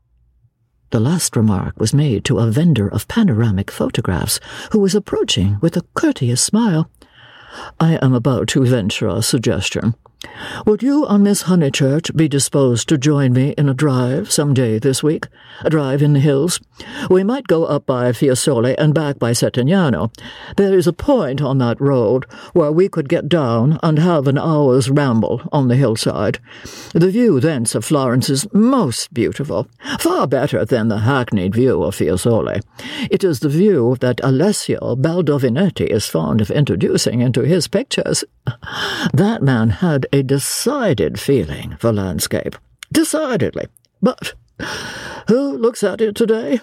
The 0.92 1.00
last 1.00 1.36
remark 1.36 1.78
was 1.80 1.94
made 1.94 2.24
to 2.26 2.40
a 2.40 2.50
vendor 2.50 2.88
of 2.88 3.08
panoramic 3.08 3.70
photographs, 3.70 4.40
who 4.72 4.80
was 4.80 4.96
approaching 4.96 5.58
with 5.62 5.76
a 5.76 5.86
courteous 5.94 6.42
smile. 6.42 6.90
I 7.80 8.00
am 8.02 8.14
about 8.14 8.48
to 8.50 8.66
venture 8.66 9.08
a 9.08 9.22
suggestion. 9.22 9.96
Would 10.66 10.84
you 10.84 11.06
and 11.06 11.24
Miss 11.24 11.44
Honeychurch 11.44 12.16
be 12.16 12.28
disposed 12.28 12.90
to 12.90 12.98
join 12.98 13.34
me 13.34 13.54
in 13.58 13.70
a 13.70 13.74
drive 13.74 14.32
some 14.32 14.54
day 14.54 14.80
this 14.80 15.02
week? 15.02 15.28
A 15.62 15.70
drive 15.70 16.02
in 16.02 16.14
the 16.14 16.20
hills? 16.20 16.60
We 17.10 17.24
might 17.24 17.48
go 17.48 17.66
up 17.66 17.86
by 17.86 18.12
Fiesole 18.12 18.76
and 18.78 18.94
back 18.94 19.18
by 19.18 19.32
Settignano. 19.32 20.14
There 20.56 20.78
is 20.78 20.88
a 20.88 20.94
point 20.94 21.42
on 21.42 21.58
that 21.60 21.82
road 21.82 22.26
where 22.54 22.72
we 22.72 22.90
could 22.90 23.10
get 23.10 23.28
down 23.28 23.80
and 23.82 24.00
have 24.00 24.28
an 24.28 24.38
hour's 24.38 24.90
ramble 24.90 25.42
on 25.52 25.68
the 25.68 25.76
hillside. 25.76 26.40
The 26.94 27.10
view 27.10 27.40
thence 27.40 27.74
of 27.74 27.86
Florence 27.86 28.30
is 28.30 28.52
most 28.54 29.14
beautiful, 29.14 29.68
far 30.00 30.28
better 30.28 30.66
than 30.66 30.88
the 30.88 31.00
hackneyed 31.00 31.56
view 31.56 31.84
of 31.84 31.96
Fiesole. 31.96 32.62
It 33.10 33.24
is 33.24 33.40
the 33.40 33.50
view 33.50 33.98
that 34.02 34.22
Alessio 34.24 34.96
Baldovinetti 34.96 35.88
is 35.88 36.08
fond 36.08 36.42
of 36.42 36.52
introducing 36.52 37.22
into 37.22 37.42
his 37.42 37.68
pictures. 37.68 38.24
That 39.14 39.42
man 39.42 39.70
had 39.70 40.06
a 40.14 40.17
decided 40.24 41.20
feeling 41.20 41.76
for 41.78 41.92
landscape. 41.94 42.56
decidedly. 42.92 43.68
But 44.02 44.34
who 45.28 45.58
looks 45.58 45.84
at 45.84 46.02
it 46.02 46.16
today? 46.16 46.60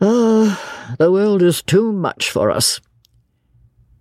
Ah, 0.00 0.90
uh, 0.90 0.96
the 0.96 1.12
world 1.12 1.42
is 1.42 1.62
too 1.62 1.92
much 1.92 2.30
for 2.30 2.50
us. 2.50 2.80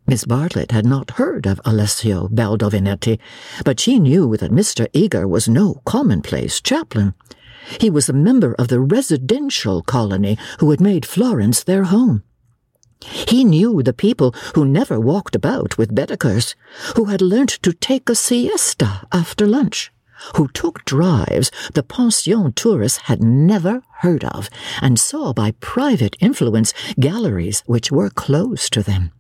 Miss 0.06 0.26
Bartlett 0.26 0.72
had 0.72 0.86
not 0.86 1.12
heard 1.12 1.46
of 1.46 1.62
Alessio 1.64 2.28
Baldovinetti, 2.28 3.20
but 3.64 3.80
she 3.80 4.00
knew 4.00 4.36
that 4.38 4.52
Mr. 4.52 4.88
Eager 4.92 5.28
was 5.28 5.48
no 5.48 5.82
commonplace 5.86 6.60
chaplain. 6.60 7.14
He 7.80 7.90
was 7.90 8.10
a 8.10 8.14
member 8.14 8.54
of 8.56 8.68
the 8.68 8.82
residential 8.82 9.82
colony 9.82 10.38
who 10.60 10.72
had 10.72 10.82
made 10.82 11.06
Florence 11.06 11.64
their 11.64 11.86
home. 11.86 12.24
He 13.28 13.44
knew 13.44 13.84
the 13.84 13.94
people 13.94 14.34
who 14.56 14.66
never 14.66 15.00
walked 15.00 15.36
about 15.36 15.78
with 15.78 15.96
Baedekers, 15.96 16.56
who 16.96 17.06
had 17.06 17.22
learnt 17.22 17.60
to 17.64 17.74
take 17.74 18.10
a 18.10 18.16
siesta 18.16 19.08
after 19.12 19.46
lunch, 19.46 19.92
who 20.36 20.48
took 20.50 20.86
drives 20.86 21.52
the 21.74 21.84
pension 21.84 22.54
tourists 22.54 23.00
had 23.04 23.24
never 23.24 23.82
heard 24.00 24.24
of, 24.24 24.50
and 24.82 25.00
saw 25.00 25.34
by 25.34 25.52
private 25.60 26.16
influence 26.20 26.74
galleries 27.00 27.64
which 27.66 27.92
were 27.92 28.10
closed 28.10 28.74
to 28.74 28.84
them 28.84 29.12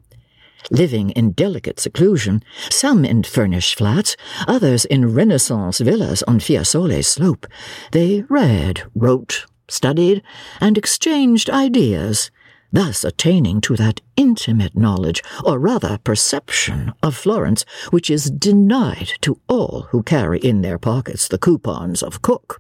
living 0.72 1.10
in 1.12 1.32
delicate 1.32 1.80
seclusion, 1.80 2.44
some 2.70 3.04
in 3.04 3.24
furnished 3.24 3.78
flats, 3.78 4.16
others 4.48 4.86
in 4.86 5.14
Renaissance 5.14 5.80
villas 5.80 6.24
on 6.24 6.40
Fiesole 6.40 7.04
Slope. 7.04 7.48
They 7.92 8.24
read, 8.30 8.84
wrote, 8.96 9.46
studied, 9.68 10.22
and 10.62 10.78
exchanged 10.78 11.50
ideas, 11.50 12.32
thus 12.74 13.06
attaining 13.06 13.62
to 13.62 13.78
that 13.78 14.02
intimate 14.18 14.76
knowledge, 14.76 15.24
or 15.46 15.58
rather 15.58 15.98
perception, 16.04 16.92
of 17.02 17.16
Florence 17.16 17.64
which 17.92 18.10
is 18.10 18.30
denied 18.30 19.12
to 19.22 19.40
all 19.48 19.88
who 19.92 20.04
carry 20.04 20.40
in 20.40 20.62
their 20.62 20.78
pockets 20.78 21.30
the 21.30 21.38
coupons 21.38 22.04
of 22.04 22.22
Cook. 22.22 22.60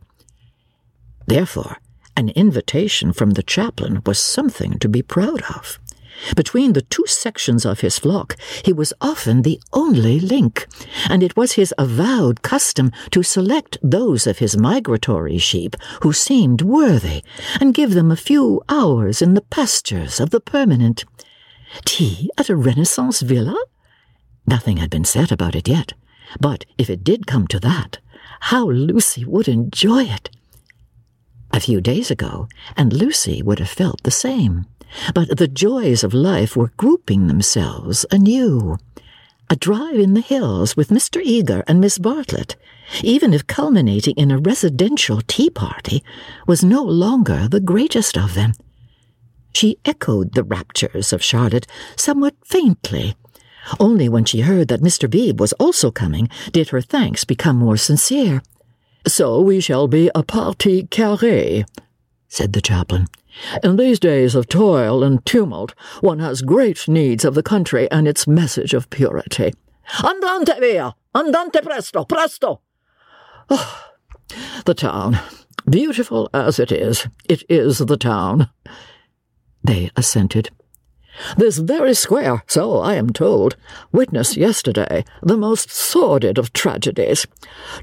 Therefore, 1.25 1.77
an 2.15 2.29
invitation 2.29 3.11
from 3.11 3.31
the 3.31 3.43
chaplain 3.43 4.01
was 4.05 4.19
something 4.19 4.77
to 4.79 4.87
be 4.87 5.01
proud 5.01 5.41
of. 5.55 5.79
Between 6.35 6.73
the 6.73 6.81
two 6.81 7.05
sections 7.07 7.65
of 7.65 7.81
his 7.81 7.99
flock, 7.99 8.35
he 8.63 8.73
was 8.73 8.93
often 9.01 9.41
the 9.41 9.61
only 9.71 10.19
link, 10.19 10.67
and 11.09 11.21
it 11.21 11.35
was 11.35 11.53
his 11.53 11.73
avowed 11.77 12.41
custom 12.41 12.91
to 13.11 13.23
select 13.23 13.77
those 13.81 14.25
of 14.25 14.39
his 14.39 14.57
migratory 14.57 15.37
sheep 15.37 15.75
who 16.01 16.13
seemed 16.13 16.61
worthy, 16.61 17.23
and 17.59 17.73
give 17.73 17.93
them 17.93 18.11
a 18.11 18.15
few 18.15 18.61
hours 18.69 19.21
in 19.21 19.33
the 19.33 19.41
pastures 19.41 20.19
of 20.19 20.29
the 20.29 20.39
permanent. 20.39 21.05
Tea 21.85 22.29
at 22.37 22.49
a 22.49 22.55
Renaissance 22.55 23.21
villa? 23.21 23.57
Nothing 24.45 24.77
had 24.77 24.89
been 24.89 25.05
said 25.05 25.31
about 25.31 25.55
it 25.55 25.67
yet, 25.67 25.93
but 26.39 26.65
if 26.77 26.89
it 26.89 27.03
did 27.03 27.27
come 27.27 27.47
to 27.47 27.59
that, 27.59 27.99
how 28.41 28.69
Lucy 28.69 29.25
would 29.25 29.47
enjoy 29.47 30.03
it! 30.03 30.29
A 31.51 31.59
few 31.59 31.81
days 31.81 32.09
ago, 32.09 32.47
and 32.75 32.91
Lucy 32.91 33.41
would 33.43 33.59
have 33.59 33.69
felt 33.69 34.01
the 34.03 34.11
same. 34.11 34.65
But 35.13 35.37
the 35.37 35.47
joys 35.47 36.03
of 36.03 36.13
life 36.13 36.55
were 36.55 36.71
grouping 36.77 37.27
themselves 37.27 38.05
anew. 38.11 38.77
A 39.49 39.55
drive 39.55 39.99
in 39.99 40.13
the 40.13 40.21
hills 40.21 40.75
with 40.75 40.89
Mr. 40.89 41.21
Eager 41.23 41.63
and 41.67 41.79
Miss 41.79 41.97
Bartlett, 41.97 42.55
even 43.03 43.33
if 43.33 43.45
culminating 43.45 44.15
in 44.15 44.31
a 44.31 44.37
residential 44.37 45.21
tea 45.27 45.49
party, 45.49 46.03
was 46.47 46.63
no 46.63 46.81
longer 46.81 47.47
the 47.47 47.59
greatest 47.59 48.17
of 48.17 48.33
them. 48.33 48.53
She 49.53 49.77
echoed 49.85 50.33
the 50.33 50.43
raptures 50.43 51.13
of 51.13 51.23
Charlotte 51.23 51.67
somewhat 51.95 52.35
faintly. 52.43 53.15
Only 53.79 54.09
when 54.09 54.25
she 54.25 54.41
heard 54.41 54.67
that 54.69 54.81
Mr. 54.81 55.09
Beebe 55.09 55.39
was 55.39 55.53
also 55.53 55.91
coming 55.91 56.29
did 56.51 56.69
her 56.69 56.81
thanks 56.81 57.23
become 57.23 57.57
more 57.57 57.77
sincere. 57.77 58.41
So 59.07 59.39
we 59.41 59.59
shall 59.59 59.87
be 59.87 60.09
a 60.15 60.23
partie 60.23 60.83
carrée, 60.83 61.65
said 62.27 62.53
the 62.53 62.61
chaplain. 62.61 63.07
In 63.63 63.77
these 63.77 63.99
days 63.99 64.35
of 64.35 64.47
toil 64.47 65.03
and 65.03 65.25
tumult, 65.25 65.73
one 66.01 66.19
has 66.19 66.41
great 66.41 66.87
needs 66.87 67.25
of 67.25 67.33
the 67.35 67.43
country 67.43 67.89
and 67.91 68.07
its 68.07 68.27
message 68.27 68.73
of 68.73 68.89
purity. 68.89 69.53
Andate 69.99 70.59
via! 70.59 70.95
Andate 71.15 71.63
presto! 71.63 72.05
Presto! 72.05 72.61
Oh, 73.49 73.91
the 74.65 74.73
town. 74.73 75.19
Beautiful 75.69 76.29
as 76.33 76.59
it 76.59 76.71
is, 76.71 77.07
it 77.29 77.43
is 77.49 77.79
the 77.79 77.97
town. 77.97 78.49
They 79.63 79.91
assented. 79.95 80.49
This 81.37 81.57
very 81.57 81.93
square, 81.93 82.43
so 82.47 82.79
I 82.79 82.95
am 82.95 83.11
told, 83.11 83.55
witnessed 83.91 84.37
yesterday 84.37 85.05
the 85.21 85.37
most 85.37 85.69
sordid 85.69 86.37
of 86.37 86.53
tragedies. 86.53 87.27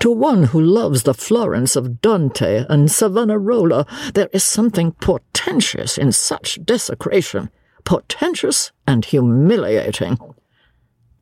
To 0.00 0.10
one 0.10 0.44
who 0.44 0.60
loves 0.60 1.04
the 1.04 1.14
Florence 1.14 1.76
of 1.76 2.00
Dante 2.00 2.64
and 2.68 2.90
Savonarola, 2.90 3.86
there 4.14 4.28
is 4.32 4.44
something 4.44 4.92
portentous 4.92 5.96
in 5.96 6.12
such 6.12 6.64
desecration, 6.64 7.50
portentous 7.84 8.72
and 8.86 9.04
humiliating. 9.04 10.18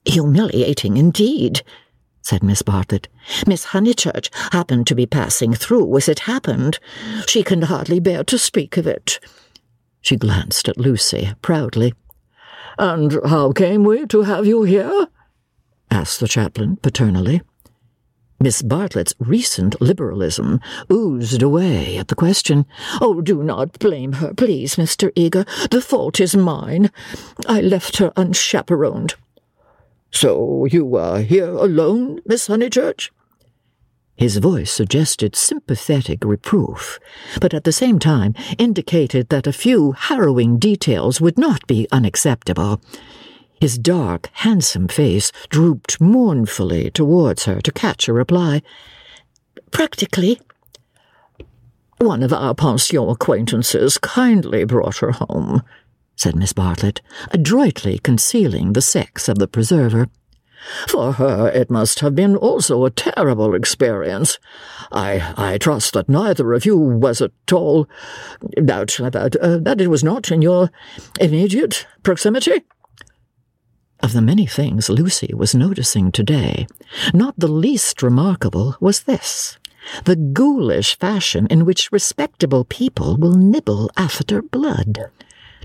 Humiliating 0.05 0.97
indeed, 0.97 1.63
said 2.23 2.43
Miss 2.43 2.63
Bartlett. 2.63 3.09
Miss 3.47 3.67
Honeychurch 3.67 4.29
happened 4.53 4.87
to 4.87 4.95
be 4.95 5.07
passing 5.07 5.55
through 5.55 5.97
as 5.97 6.09
it 6.09 6.21
happened. 6.21 6.79
She 7.27 7.43
can 7.43 7.63
hardly 7.63 8.01
bear 8.01 8.25
to 8.25 8.39
speak 8.39 8.77
of 8.77 8.87
it. 8.87 9.19
She 10.09 10.17
glanced 10.17 10.71
at 10.71 10.79
Lucy 10.79 11.35
proudly. 11.43 11.93
And 12.79 13.21
how 13.27 13.53
came 13.53 13.85
we 13.85 14.07
to 14.07 14.23
have 14.23 14.47
you 14.47 14.63
here? 14.63 15.09
asked 15.91 16.21
the 16.21 16.27
chaplain 16.27 16.77
paternally. 16.77 17.43
Miss 18.41 18.63
Bartlett's 18.63 19.13
recent 19.19 19.79
liberalism 19.83 20.63
oozed 20.91 21.43
away 21.43 21.99
at 21.99 22.09
the 22.09 22.15
question. 22.15 22.65
Oh, 23.03 23.21
do 23.21 23.43
not 23.43 23.79
blame 23.81 24.15
her, 24.15 24.33
please, 24.33 24.77
Mr. 24.77 25.13
Eager. 25.15 25.45
The 25.71 25.83
fault 25.83 26.21
is 26.21 26.35
mine. 26.35 26.91
I 27.47 27.61
left 27.61 27.99
her 27.99 28.11
unchaperoned. 28.17 29.15
So 30.11 30.65
you 30.65 30.97
are 30.97 31.21
here 31.21 31.51
alone, 31.51 32.21
Miss 32.25 32.49
Honeychurch? 32.49 33.11
His 34.19 34.39
voice 34.39 34.73
suggested 34.73 35.37
sympathetic 35.37 36.25
reproof, 36.25 36.99
but 37.41 37.55
at 37.55 37.63
the 37.63 37.71
same 37.71 38.01
time 38.01 38.35
indicated 38.59 39.29
that 39.29 39.47
a 39.47 39.53
few 39.53 39.93
harrowing 39.93 40.59
details 40.59 41.21
would 41.21 41.39
not 41.39 41.65
be 41.69 41.87
unacceptable. 41.93 42.81
His 43.61 43.79
dark, 43.79 44.29
handsome 44.33 44.89
face 44.89 45.31
drooped 45.51 46.01
mournfully 46.01 46.91
towards 46.91 47.45
her 47.45 47.61
to 47.61 47.71
catch 47.71 48.09
a 48.09 48.13
reply. 48.13 48.63
Practically. 49.71 50.41
One 51.99 52.25
of 52.25 52.33
our 52.33 52.55
pension 52.55 53.09
acquaintances 53.09 53.99
kindly 53.99 54.65
brought 54.65 54.97
her 54.97 55.13
home, 55.13 55.63
said 56.17 56.35
Miss 56.35 56.53
Bartlett, 56.53 57.01
adroitly 57.31 58.01
concealing 58.01 58.73
the 58.73 58.83
sex 58.83 59.29
of 59.29 59.39
the 59.39 59.47
preserver. 59.47 60.09
For 60.89 61.13
her, 61.13 61.49
it 61.49 61.71
must 61.71 62.01
have 62.01 62.15
been 62.15 62.37
also 62.37 62.85
a 62.85 62.91
terrible 62.91 63.55
experience. 63.55 64.39
I 64.91 65.35
I 65.37 65.59
trust 65.59 65.95
that 65.95 66.09
neither 66.09 66.53
of 66.53 66.67
you 66.67 66.77
was 66.77 67.21
at 67.23 67.33
all 67.53 67.89
that 68.57 68.99
that 69.13 69.37
uh, 69.37 69.59
that 69.59 69.81
it 69.81 69.89
was 69.89 70.05
not 70.05 70.31
in 70.31 70.43
your 70.43 70.71
immediate 71.21 71.87
proximity. 72.03 72.65
Of 74.01 74.13
the 74.13 74.23
many 74.23 74.47
things 74.47 74.89
Lucy 74.89 75.33
was 75.35 75.55
noticing 75.55 76.13
today, 76.13 76.67
not 77.13 77.35
the 77.37 77.49
least 77.49 78.03
remarkable 78.03 78.77
was 78.81 79.03
this 79.03 79.59
the 80.05 80.17
ghoulish 80.17 80.99
fashion 80.99 81.47
in 81.49 81.65
which 81.65 81.93
respectable 81.93 82.65
people 82.65 83.17
will 83.17 83.35
nibble 83.35 83.91
after 83.97 84.43
blood. 84.43 85.11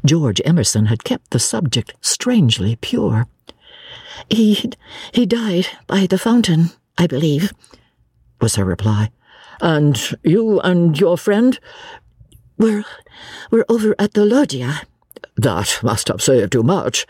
George 0.06 0.42
Emerson 0.44 0.88
had 0.88 1.04
kept 1.04 1.32
the 1.32 1.40
subject 1.40 1.94
strangely 2.02 2.76
pure. 2.78 3.28
He, 4.30 4.72
he 5.12 5.26
died 5.26 5.68
by 5.88 6.06
the 6.06 6.18
fountain, 6.18 6.72
I 6.98 7.08
believe, 7.08 7.54
was 8.42 8.56
her 8.56 8.66
reply. 8.66 9.12
And 9.62 9.98
you 10.24 10.60
and 10.60 11.00
your 11.00 11.18
friend? 11.18 11.60
We're, 12.58 12.84
we're 13.52 13.66
over 13.70 13.96
at 13.98 14.14
the 14.14 14.26
loggia. 14.26 14.82
That 15.36 15.80
must 15.82 16.10
have 16.10 16.22
saved 16.22 16.54
you 16.54 16.62
much. 16.64 17.08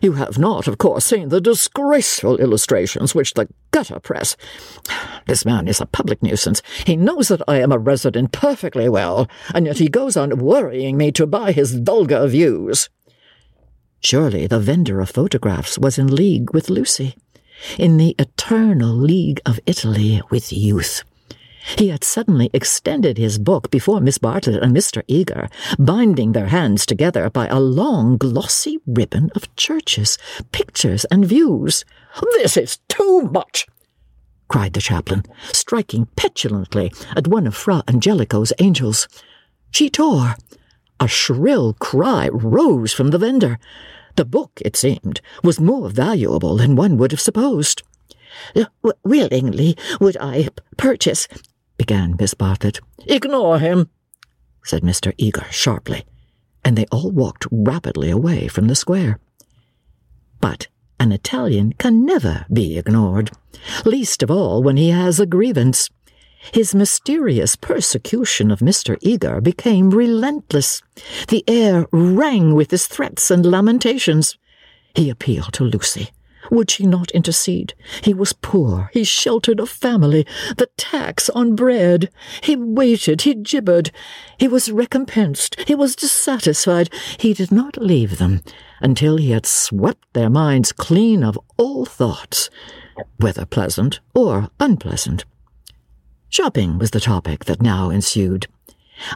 You 0.00 0.12
have 0.12 0.38
not, 0.38 0.68
of 0.68 0.78
course, 0.78 1.04
seen 1.04 1.28
the 1.28 1.40
disgraceful 1.40 2.38
illustrations 2.38 3.14
which 3.14 3.34
the 3.34 3.48
gutter 3.72 4.00
press. 4.00 4.36
This 5.26 5.44
man 5.44 5.68
is 5.68 5.80
a 5.80 5.86
public 5.86 6.22
nuisance. 6.22 6.62
He 6.86 6.96
knows 6.96 7.28
that 7.28 7.42
I 7.46 7.60
am 7.60 7.72
a 7.72 7.78
resident 7.78 8.32
perfectly 8.32 8.88
well, 8.88 9.28
and 9.54 9.66
yet 9.66 9.78
he 9.78 9.88
goes 9.88 10.16
on 10.16 10.38
worrying 10.38 10.96
me 10.96 11.12
to 11.12 11.26
buy 11.26 11.52
his 11.52 11.74
vulgar 11.74 12.26
views. 12.26 12.88
Surely 14.00 14.46
the 14.46 14.60
vendor 14.60 15.00
of 15.00 15.10
photographs 15.10 15.78
was 15.78 15.98
in 15.98 16.14
league 16.14 16.52
with 16.54 16.70
Lucy, 16.70 17.16
in 17.78 17.96
the 17.96 18.14
eternal 18.18 18.94
league 18.94 19.40
of 19.44 19.58
Italy 19.66 20.22
with 20.30 20.52
youth. 20.52 21.02
He 21.76 21.88
had 21.88 22.04
suddenly 22.04 22.48
extended 22.54 23.18
his 23.18 23.38
book 23.38 23.70
before 23.70 24.00
Miss 24.00 24.16
Bartlett 24.16 24.62
and 24.62 24.74
Mr. 24.74 25.02
Eager, 25.06 25.50
binding 25.78 26.32
their 26.32 26.46
hands 26.46 26.86
together 26.86 27.28
by 27.28 27.46
a 27.48 27.60
long, 27.60 28.16
glossy 28.16 28.78
ribbon 28.86 29.30
of 29.34 29.54
churches, 29.56 30.16
pictures, 30.52 31.04
and 31.06 31.26
views. 31.26 31.84
This 32.34 32.56
is 32.56 32.78
too 32.88 33.22
much, 33.22 33.66
cried 34.48 34.72
the 34.72 34.80
chaplain, 34.80 35.24
striking 35.52 36.06
petulantly 36.16 36.90
at 37.16 37.28
one 37.28 37.46
of 37.46 37.54
Fra 37.54 37.82
Angelico's 37.86 38.52
angels. 38.60 39.06
She 39.70 39.90
tore. 39.90 40.36
A 41.00 41.08
shrill 41.08 41.74
cry 41.74 42.28
rose 42.28 42.92
from 42.92 43.10
the 43.10 43.18
vendor. 43.18 43.58
The 44.16 44.24
book, 44.24 44.60
it 44.64 44.76
seemed, 44.76 45.20
was 45.44 45.60
more 45.60 45.88
valuable 45.88 46.56
than 46.56 46.74
one 46.74 46.96
would 46.96 47.12
have 47.12 47.20
supposed. 47.20 47.82
Willingly 49.04 49.76
would 50.00 50.16
I 50.20 50.48
purchase, 50.76 51.28
began 51.76 52.16
Miss 52.18 52.34
Bartlett. 52.34 52.80
Ignore 53.06 53.60
him, 53.60 53.90
said 54.64 54.82
Mr. 54.82 55.12
Eager 55.16 55.46
sharply, 55.50 56.04
and 56.64 56.76
they 56.76 56.86
all 56.90 57.10
walked 57.10 57.46
rapidly 57.50 58.10
away 58.10 58.48
from 58.48 58.66
the 58.66 58.74
square. 58.74 59.20
But 60.40 60.66
an 61.00 61.12
Italian 61.12 61.74
can 61.74 62.04
never 62.04 62.44
be 62.52 62.76
ignored, 62.76 63.30
least 63.84 64.22
of 64.22 64.30
all 64.30 64.62
when 64.62 64.76
he 64.76 64.90
has 64.90 65.20
a 65.20 65.26
grievance. 65.26 65.90
His 66.52 66.74
mysterious 66.74 67.56
persecution 67.56 68.50
of 68.50 68.60
Mr. 68.60 68.96
Eager 69.00 69.40
became 69.40 69.90
relentless. 69.90 70.82
The 71.28 71.44
air 71.48 71.86
rang 71.92 72.54
with 72.54 72.70
his 72.70 72.86
threats 72.86 73.30
and 73.30 73.44
lamentations. 73.44 74.38
He 74.94 75.10
appealed 75.10 75.52
to 75.54 75.64
Lucy. 75.64 76.10
Would 76.50 76.70
she 76.70 76.86
not 76.86 77.10
intercede? 77.10 77.74
He 78.02 78.14
was 78.14 78.32
poor. 78.32 78.90
He 78.94 79.04
sheltered 79.04 79.60
a 79.60 79.66
family. 79.66 80.26
The 80.56 80.70
tax 80.76 81.28
on 81.30 81.54
bread. 81.54 82.10
He 82.42 82.56
waited. 82.56 83.22
He 83.22 83.34
gibbered. 83.34 83.90
He 84.38 84.48
was 84.48 84.70
recompensed. 84.70 85.60
He 85.66 85.74
was 85.74 85.96
dissatisfied. 85.96 86.90
He 87.18 87.34
did 87.34 87.52
not 87.52 87.76
leave 87.76 88.18
them 88.18 88.40
until 88.80 89.16
he 89.16 89.30
had 89.30 89.44
swept 89.44 90.04
their 90.14 90.30
minds 90.30 90.72
clean 90.72 91.22
of 91.22 91.38
all 91.58 91.84
thoughts, 91.84 92.48
whether 93.18 93.44
pleasant 93.44 94.00
or 94.14 94.48
unpleasant. 94.58 95.24
Shopping 96.30 96.78
was 96.78 96.90
the 96.90 97.00
topic 97.00 97.46
that 97.46 97.62
now 97.62 97.88
ensued. 97.88 98.46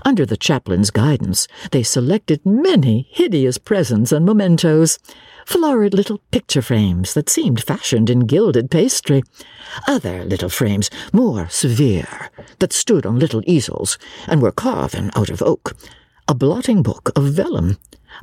Under 0.05 0.25
the 0.25 0.37
chaplain's 0.37 0.91
guidance, 0.91 1.47
they 1.71 1.83
selected 1.83 2.45
many 2.47 3.07
hideous 3.11 3.59
presents 3.59 4.13
and 4.13 4.25
mementos, 4.25 4.99
florid 5.45 5.93
little 5.93 6.19
picture 6.31 6.63
frames 6.63 7.15
that 7.15 7.29
seemed 7.29 7.63
fashioned 7.63 8.09
in 8.09 8.21
gilded 8.21 8.71
pastry, 8.71 9.23
other 9.87 10.25
little 10.25 10.49
frames 10.49 10.89
more 11.13 11.49
severe 11.49 12.31
that 12.61 12.73
stood 12.73 13.05
on 13.05 13.19
little 13.19 13.43
easels 13.47 13.99
and 14.27 14.41
were 14.41 14.53
carven 14.53 15.11
out 15.15 15.31
of 15.31 15.43
oak, 15.43 15.77
a 16.29 16.35
blotting 16.35 16.83
book 16.83 17.11
of 17.15 17.25
vellum, 17.25 17.77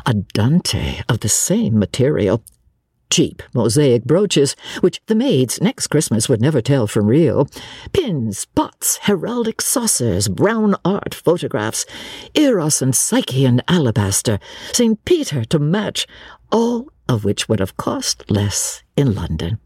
a 0.06 0.14
Dante 0.14 1.02
of 1.08 1.20
the 1.20 1.30
same 1.30 1.78
material, 1.78 2.42
cheap 3.10 3.42
mosaic 3.54 4.04
brooches, 4.04 4.56
which 4.82 5.02
the 5.08 5.16
maids 5.16 5.62
next 5.62 5.88
Christmas 5.88 6.30
would 6.30 6.42
never 6.42 6.62
tell 6.62 6.88
from 6.88 7.08
real, 7.08 7.48
pins, 7.92 8.46
pots, 8.56 8.98
heraldic 9.04 9.62
saucers, 9.62 10.28
brown 10.28 10.76
art 10.86 11.14
photographs, 11.14 11.86
Eros 12.36 12.82
and 12.82 12.96
Psyche 12.96 13.46
in 13.46 13.62
alabaster, 13.68 14.40
St. 14.72 15.04
Peter 15.06 15.44
to 15.46 15.60
match, 15.60 16.08
all 16.52 16.90
of 17.08 17.26
which 17.26 17.50
would 17.50 17.60
have 17.60 17.78
cost 17.78 18.30
less 18.30 18.84
in 18.96 19.16
London. 19.16 19.60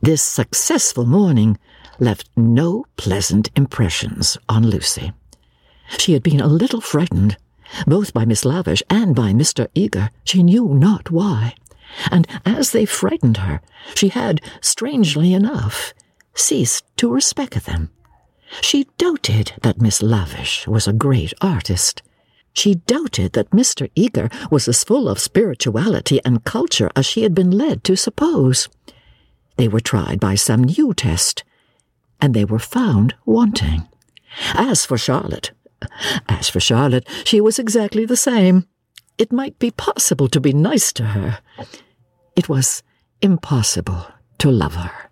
This 0.00 0.22
successful 0.22 1.04
morning 1.04 1.58
left 1.98 2.30
no 2.36 2.86
pleasant 2.96 3.50
impressions 3.56 4.38
on 4.48 4.66
Lucy. 4.66 5.12
She 5.98 6.12
had 6.12 6.22
been 6.22 6.40
a 6.40 6.46
little 6.46 6.80
frightened, 6.80 7.36
both 7.86 8.14
by 8.14 8.24
Miss 8.24 8.44
Lavish 8.44 8.82
and 8.88 9.14
by 9.14 9.32
Mr. 9.32 9.68
Eager, 9.74 10.10
she 10.24 10.42
knew 10.42 10.68
not 10.68 11.10
why 11.10 11.54
and 12.10 12.26
as 12.44 12.72
they 12.72 12.84
frightened 12.84 13.38
her, 13.38 13.60
she 13.94 14.08
had, 14.08 14.40
strangely 14.60 15.32
enough, 15.34 15.92
ceased 16.34 16.84
to 16.96 17.12
respect 17.12 17.64
them. 17.64 17.90
She 18.60 18.88
doubted 18.98 19.52
that 19.62 19.80
Miss 19.80 20.02
Lavish 20.02 20.66
was 20.66 20.88
a 20.88 20.92
great 20.92 21.32
artist. 21.40 22.02
She 22.52 22.74
doubted 22.74 23.32
that 23.34 23.50
Mr. 23.50 23.90
Eager 23.94 24.28
was 24.50 24.66
as 24.66 24.82
full 24.82 25.08
of 25.08 25.20
spirituality 25.20 26.20
and 26.24 26.44
culture 26.44 26.90
as 26.96 27.06
she 27.06 27.22
had 27.22 27.34
been 27.34 27.50
led 27.50 27.84
to 27.84 27.96
suppose. 27.96 28.68
They 29.56 29.68
were 29.68 29.80
tried 29.80 30.18
by 30.18 30.34
some 30.34 30.64
new 30.64 30.92
test, 30.94 31.44
and 32.20 32.34
they 32.34 32.44
were 32.44 32.58
found 32.58 33.14
wanting. 33.24 33.86
As 34.54 34.84
for 34.84 34.98
Charlotte, 34.98 35.52
as 36.28 36.48
for 36.48 36.60
Charlotte, 36.60 37.08
she 37.24 37.40
was 37.40 37.58
exactly 37.58 38.04
the 38.04 38.16
same 38.16 38.66
it 39.20 39.30
might 39.30 39.58
be 39.58 39.70
possible 39.70 40.28
to 40.28 40.40
be 40.40 40.52
nice 40.54 40.94
to 40.94 41.04
her. 41.04 41.40
It 42.34 42.48
was 42.48 42.82
impossible 43.20 44.06
to 44.38 44.50
love 44.50 44.76
her. 44.76 45.10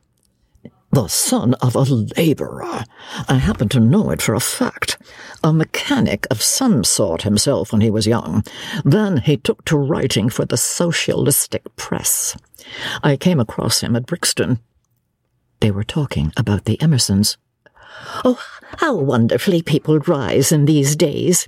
The 0.91 1.09
son 1.09 1.53
of 1.61 1.77
a 1.77 1.81
labourer. 1.81 2.85
I 3.29 3.35
happen 3.35 3.69
to 3.69 3.81
know 3.81 4.11
it 4.11 4.23
for 4.23 4.35
a 4.35 4.41
fact. 4.41 4.97
A 5.45 5.53
mechanic 5.53 6.27
of 6.31 6.41
some 6.41 6.85
sort 6.85 7.23
himself 7.23 7.71
when 7.71 7.83
he 7.83 7.91
was 7.91 8.07
young. 8.07 8.43
Then 8.83 9.19
he 9.19 9.37
took 9.37 9.67
to 9.67 9.77
writing 9.77 10.31
for 10.31 10.47
the 10.47 10.57
socialistic 10.57 11.63
press. 11.77 12.35
I 13.03 13.17
came 13.17 13.39
across 13.39 13.83
him 13.83 13.95
at 13.95 14.07
Brixton. 14.07 14.61
They 15.61 15.71
were 15.71 15.85
talking 15.85 16.33
about 16.39 16.65
the 16.65 16.79
Emersons. 16.79 17.37
Oh, 18.25 18.43
how 18.79 18.95
wonderfully 18.97 19.61
people 19.61 19.99
rise 19.99 20.51
in 20.51 20.65
these 20.65 20.97
days, 20.97 21.47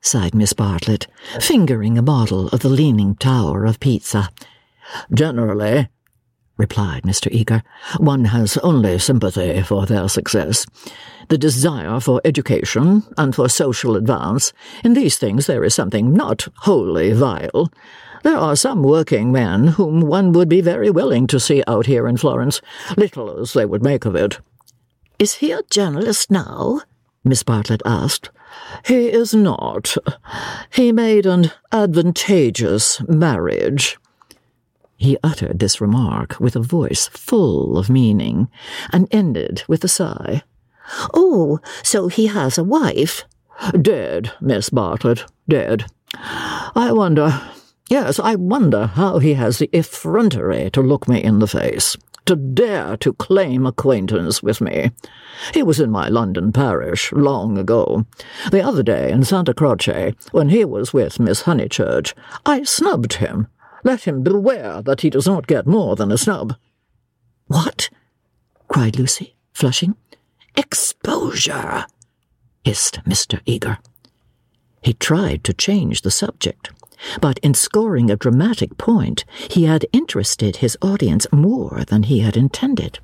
sighed 0.00 0.34
Miss 0.34 0.52
Bartlett, 0.52 1.06
fingering 1.40 1.98
a 1.98 2.02
model 2.02 2.48
of 2.48 2.60
the 2.60 2.68
Leaning 2.68 3.14
Tower 3.16 3.64
of 3.64 3.80
Pisa. 3.80 4.30
Generally, 5.12 5.88
replied 6.56 7.02
Mr. 7.02 7.30
Eager, 7.30 7.62
one 7.98 8.26
has 8.26 8.56
only 8.58 8.98
sympathy 8.98 9.62
for 9.62 9.86
their 9.86 10.08
success. 10.08 10.66
The 11.28 11.38
desire 11.38 12.00
for 12.00 12.20
education 12.24 13.02
and 13.18 13.34
for 13.34 13.48
social 13.48 13.96
advance, 13.96 14.52
in 14.84 14.94
these 14.94 15.18
things 15.18 15.46
there 15.46 15.64
is 15.64 15.74
something 15.74 16.12
not 16.12 16.48
wholly 16.58 17.12
vile. 17.12 17.70
There 18.22 18.36
are 18.36 18.56
some 18.56 18.82
working 18.82 19.32
men 19.32 19.68
whom 19.68 20.00
one 20.00 20.32
would 20.32 20.48
be 20.48 20.60
very 20.60 20.90
willing 20.90 21.26
to 21.28 21.40
see 21.40 21.62
out 21.66 21.86
here 21.86 22.08
in 22.08 22.16
Florence, 22.16 22.60
little 22.96 23.38
as 23.38 23.52
they 23.52 23.66
would 23.66 23.82
make 23.82 24.04
of 24.04 24.14
it. 24.14 24.40
Is 25.18 25.36
he 25.36 25.52
a 25.52 25.62
journalist 25.70 26.30
now? 26.30 26.80
Miss 27.24 27.42
Bartlett 27.42 27.82
asked. 27.84 28.30
He 28.84 29.08
is 29.08 29.34
not. 29.34 29.96
He 30.70 30.92
made 30.92 31.26
an 31.26 31.52
advantageous 31.72 33.00
marriage. 33.08 33.98
He 34.96 35.18
uttered 35.22 35.58
this 35.58 35.80
remark 35.80 36.40
with 36.40 36.56
a 36.56 36.60
voice 36.60 37.08
full 37.08 37.76
of 37.76 37.90
meaning, 37.90 38.48
and 38.92 39.08
ended 39.10 39.62
with 39.68 39.84
a 39.84 39.88
sigh. 39.88 40.42
Oh, 41.12 41.60
so 41.82 42.08
he 42.08 42.28
has 42.28 42.56
a 42.56 42.64
wife? 42.64 43.24
Dead, 43.80 44.32
Miss 44.40 44.70
Bartlett, 44.70 45.24
dead. 45.48 45.86
I 46.14 46.92
wonder, 46.92 47.42
yes, 47.90 48.18
I 48.18 48.36
wonder 48.36 48.86
how 48.86 49.18
he 49.18 49.34
has 49.34 49.58
the 49.58 49.70
effrontery 49.72 50.70
to 50.70 50.80
look 50.80 51.08
me 51.08 51.22
in 51.22 51.40
the 51.40 51.46
face 51.46 51.96
to 52.26 52.36
dare 52.36 52.96
to 52.98 53.12
claim 53.14 53.66
acquaintance 53.66 54.42
with 54.42 54.60
me. 54.60 54.90
He 55.54 55.62
was 55.62 55.80
in 55.80 55.90
my 55.90 56.08
London 56.08 56.52
parish 56.52 57.12
long 57.12 57.56
ago. 57.58 58.06
The 58.50 58.62
other 58.62 58.82
day 58.82 59.10
in 59.10 59.24
Santa 59.24 59.54
Croce, 59.54 60.14
when 60.32 60.50
he 60.50 60.64
was 60.64 60.92
with 60.92 61.20
Miss 61.20 61.42
Honeychurch, 61.42 62.14
I 62.44 62.62
snubbed 62.64 63.14
him. 63.14 63.48
Let 63.84 64.02
him 64.02 64.22
beware 64.22 64.82
that 64.82 65.02
he 65.02 65.10
does 65.10 65.26
not 65.26 65.46
get 65.46 65.66
more 65.66 65.96
than 65.96 66.10
a 66.10 66.18
snub. 66.18 66.54
What? 67.46 67.88
cried 68.68 68.98
Lucy, 68.98 69.36
flushing. 69.52 69.96
Exposure! 70.56 71.86
hissed 72.64 73.00
Mr. 73.04 73.40
Eager. 73.46 73.78
He 74.82 74.92
tried 74.92 75.44
to 75.44 75.52
change 75.52 76.02
the 76.02 76.10
subject, 76.10 76.70
but 77.20 77.38
in 77.38 77.54
scoring 77.54 78.10
a 78.10 78.16
dramatic 78.16 78.76
point, 78.78 79.24
he 79.50 79.64
had 79.64 79.86
interested 79.92 80.56
his 80.56 80.76
audience 80.82 81.26
more 81.32 81.84
than 81.86 82.04
he 82.04 82.20
had 82.20 82.36
intended. 82.36 82.98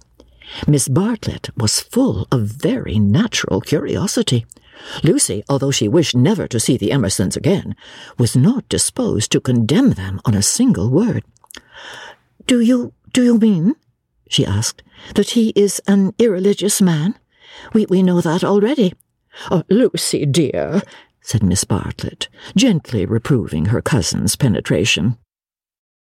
Miss 0.67 0.89
Bartlett 0.89 1.51
was 1.57 1.81
full 1.81 2.27
of 2.31 2.43
very 2.43 2.99
natural 2.99 3.61
curiosity. 3.61 4.45
Lucy, 5.03 5.43
although 5.49 5.71
she 5.71 5.89
wished 5.89 6.17
never 6.17 6.49
to 6.49 6.61
see 6.61 6.77
the 6.77 6.91
Emersons 6.91 7.37
again, 7.37 7.75
was 8.19 8.37
not 8.37 8.69
disposed 8.69 9.31
to 9.33 9.41
condemn 9.41 9.91
them 9.91 10.21
on 10.25 10.35
a 10.35 10.43
single 10.43 10.91
word. 10.91 11.25
Do 12.47 12.61
you 12.61 12.93
do 13.13 13.23
you 13.23 13.39
mean, 13.39 13.75
she 14.29 14.47
asked, 14.47 14.83
that 15.15 15.31
he 15.31 15.51
is 15.55 15.81
an 15.87 16.15
irreligious 16.19 16.81
man? 16.81 17.15
We 17.73 17.87
we 17.87 18.03
know 18.03 18.21
that 18.21 18.43
already. 18.43 18.95
Oh, 19.51 19.63
Lucy, 19.69 20.27
dear, 20.27 20.83
said 21.23 21.43
Miss 21.43 21.65
Bartlett, 21.65 22.29
gently 22.57 23.07
reproving 23.07 23.67
her 23.67 23.81
cousin's 23.81 24.37
penetration. 24.37 25.17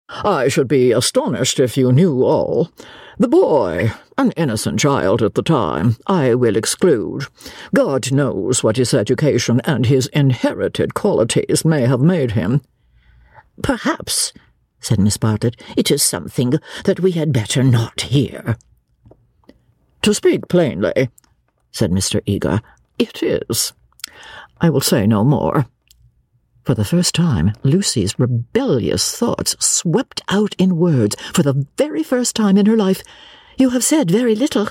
I 0.10 0.48
should 0.48 0.68
be 0.68 0.92
astonished 0.92 1.60
if 1.60 1.78
you 1.78 1.92
knew 1.92 2.24
all. 2.24 2.70
The 3.20 3.28
boy, 3.28 3.92
an 4.18 4.32
innocent 4.32 4.80
child 4.80 5.22
at 5.22 5.36
the 5.36 5.44
time, 5.44 5.98
I 6.08 6.34
will 6.34 6.56
exclude. 6.56 7.28
God 7.76 8.12
knows 8.12 8.64
what 8.64 8.78
his 8.78 8.94
education 8.94 9.62
and 9.66 9.86
his 9.86 10.08
inherited 10.08 10.94
qualities 10.94 11.64
may 11.64 11.82
have 11.82 12.02
made 12.02 12.32
him. 12.32 12.62
Perhaps, 13.62 14.34
said 14.80 15.00
Miss 15.00 15.18
Bartlett, 15.18 15.62
it 15.78 15.92
is 15.92 16.02
something 16.02 16.54
that 16.86 17.02
we 17.02 17.12
had 17.12 17.34
better 17.34 17.62
not 17.62 18.02
hear. 18.02 18.58
To 20.02 20.14
speak 20.14 20.48
plainly, 20.48 21.10
said 21.72 21.92
Mr. 21.92 22.22
Eager, 22.26 22.62
it 22.98 23.22
is. 23.22 23.74
I 24.62 24.70
will 24.70 24.82
say 24.82 25.08
no 25.08 25.24
more. 25.24 25.66
For 26.64 26.76
the 26.76 26.86
first 26.86 27.16
time, 27.16 27.54
Lucy's 27.64 28.20
rebellious 28.20 29.16
thoughts 29.16 29.56
swept 29.60 30.22
out 30.30 30.56
in 30.60 30.78
words 30.78 31.16
for 31.34 31.42
the 31.42 31.66
very 31.78 32.04
first 32.04 32.36
time 32.36 32.58
in 32.58 32.68
her 32.68 32.78
life. 32.78 33.02
You 33.58 33.72
have 33.72 33.84
said 33.84 34.12
very 34.12 34.36
little. 34.36 34.70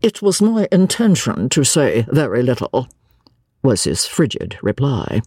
It 0.00 0.22
was 0.22 0.40
my 0.40 0.68
intention 0.72 1.48
to 1.50 1.64
say 1.64 2.06
very 2.08 2.42
little, 2.42 2.88
was 3.62 3.84
his 3.84 4.06
frigid 4.06 4.58
reply. 4.62 5.20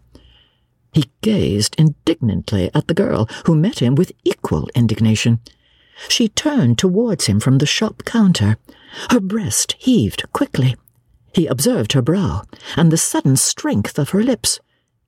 He 0.93 1.11
gazed 1.21 1.75
indignantly 1.77 2.71
at 2.73 2.87
the 2.87 2.93
girl, 2.93 3.29
who 3.45 3.55
met 3.55 3.79
him 3.79 3.95
with 3.95 4.13
equal 4.23 4.69
indignation. 4.73 5.39
She 6.09 6.29
turned 6.29 6.77
towards 6.77 7.25
him 7.25 7.39
from 7.39 7.57
the 7.57 7.65
shop 7.65 8.03
counter. 8.05 8.57
Her 9.11 9.19
breast 9.19 9.75
heaved 9.77 10.31
quickly. 10.33 10.75
He 11.37 11.45
observed 11.45 11.93
her 11.93 12.01
brow, 12.01 12.41
and 12.75 12.91
the 12.91 12.97
sudden 12.97 13.35
strength 13.35 13.99
of 13.99 14.09
her 14.09 14.23
lips. 14.23 14.59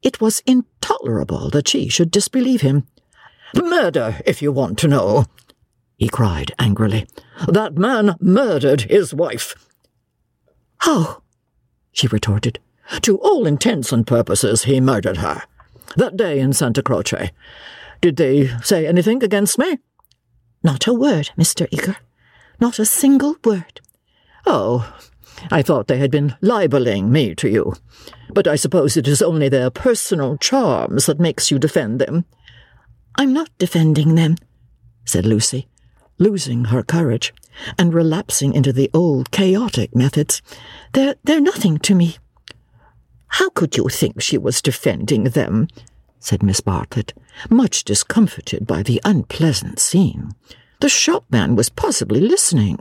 It 0.03 0.21
was 0.21 0.43
intolerable 0.45 1.49
that 1.49 1.67
she 1.67 1.89
should 1.89 2.11
disbelieve 2.11 2.61
him. 2.61 2.85
Murder, 3.55 4.21
if 4.27 4.39
you 4.39 4.51
want 4.51 4.77
to 4.77 4.87
know, 4.87 5.25
he 5.97 6.07
cried 6.07 6.51
angrily. 6.59 7.07
That 7.47 7.79
man 7.79 8.15
murdered 8.19 8.81
his 8.81 9.11
wife. 9.11 9.55
How? 10.81 11.23
she 11.91 12.05
retorted. 12.05 12.59
To 13.01 13.17
all 13.17 13.47
intents 13.47 13.91
and 13.91 14.05
purposes, 14.05 14.65
he 14.65 14.79
murdered 14.79 15.17
her. 15.17 15.41
That 15.97 16.15
day 16.15 16.39
in 16.39 16.53
Santa 16.53 16.83
Croce. 16.83 17.31
Did 18.01 18.17
they 18.17 18.55
say 18.61 18.85
anything 18.85 19.23
against 19.23 19.57
me? 19.57 19.79
Not 20.61 20.85
a 20.85 20.93
word, 20.93 21.31
Mr. 21.35 21.67
Eager. 21.71 21.97
Not 22.59 22.77
a 22.77 22.85
single 22.85 23.37
word. 23.43 23.81
Oh, 24.45 24.93
I 25.51 25.61
thought 25.61 25.87
they 25.87 25.97
had 25.97 26.11
been 26.11 26.35
libeling 26.41 27.11
me 27.11 27.35
to 27.35 27.49
you. 27.49 27.73
But 28.33 28.47
I 28.47 28.55
suppose 28.55 28.95
it 28.97 29.07
is 29.07 29.21
only 29.21 29.49
their 29.49 29.69
personal 29.69 30.37
charms 30.37 31.05
that 31.05 31.19
makes 31.19 31.51
you 31.51 31.59
defend 31.59 31.99
them. 31.99 32.25
I'm 33.15 33.33
not 33.33 33.49
defending 33.57 34.15
them, 34.15 34.35
said 35.05 35.25
Lucy, 35.25 35.67
losing 36.17 36.65
her 36.65 36.83
courage 36.83 37.33
and 37.77 37.93
relapsing 37.93 38.53
into 38.53 38.71
the 38.71 38.89
old 38.93 39.31
chaotic 39.31 39.95
methods. 39.95 40.41
They're, 40.93 41.15
they're 41.23 41.41
nothing 41.41 41.79
to 41.79 41.95
me. 41.95 42.17
How 43.27 43.49
could 43.49 43.77
you 43.77 43.89
think 43.89 44.21
she 44.21 44.37
was 44.37 44.61
defending 44.61 45.25
them? 45.25 45.67
said 46.19 46.43
Miss 46.43 46.59
Bartlett, 46.61 47.13
much 47.49 47.83
discomfited 47.83 48.67
by 48.67 48.83
the 48.83 49.01
unpleasant 49.05 49.79
scene. 49.79 50.31
The 50.81 50.89
shopman 50.89 51.55
was 51.55 51.69
possibly 51.69 52.19
listening. 52.21 52.79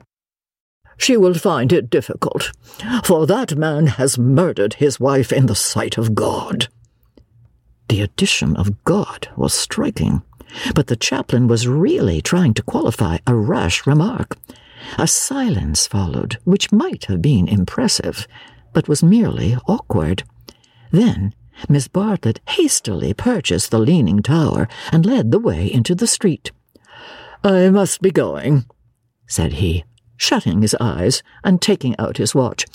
She 0.99 1.17
will 1.17 1.35
find 1.35 1.73
it 1.73 1.89
difficult, 1.89 2.53
for 3.05 3.27
that 3.27 3.57
man 3.57 3.87
has 3.87 4.19
murdered 4.19 4.75
his 4.75 5.01
wife 5.01 5.33
in 5.33 5.47
the 5.47 5.55
sight 5.55 5.97
of 5.97 6.15
God. 6.15 6.69
The 7.89 8.03
addition 8.03 8.57
of 8.57 8.85
God 8.85 9.29
was 9.37 9.55
striking, 9.55 10.23
but 10.75 10.89
the 10.89 10.97
chaplain 10.97 11.49
was 11.49 11.69
really 11.69 12.21
trying 12.21 12.53
to 12.55 12.63
qualify 12.63 13.19
a 13.27 13.35
rash 13.35 13.87
remark. 13.87 14.37
A 14.99 15.07
silence 15.07 15.87
followed, 15.87 16.39
which 16.45 16.73
might 16.73 17.07
have 17.07 17.23
been 17.23 17.49
impressive, 17.49 18.27
but 18.73 18.89
was 18.89 19.03
merely 19.03 19.57
awkward. 19.67 20.25
Then 20.91 21.35
Miss 21.69 21.89
Bartlett 21.89 22.41
hastily 22.49 23.15
purchased 23.15 23.71
the 23.71 23.79
leaning 23.79 24.23
tower 24.23 24.69
and 24.93 25.07
led 25.07 25.31
the 25.31 25.39
way 25.39 25.73
into 25.73 25.95
the 25.95 26.07
street. 26.07 26.53
I 27.43 27.71
must 27.71 28.03
be 28.03 28.11
going, 28.11 28.67
said 29.27 29.55
he, 29.55 29.85
shutting 30.18 30.61
his 30.61 30.76
eyes 30.78 31.22
and 31.42 31.62
taking 31.62 31.96
out 31.98 32.18
his 32.18 32.35
watch. 32.35 32.66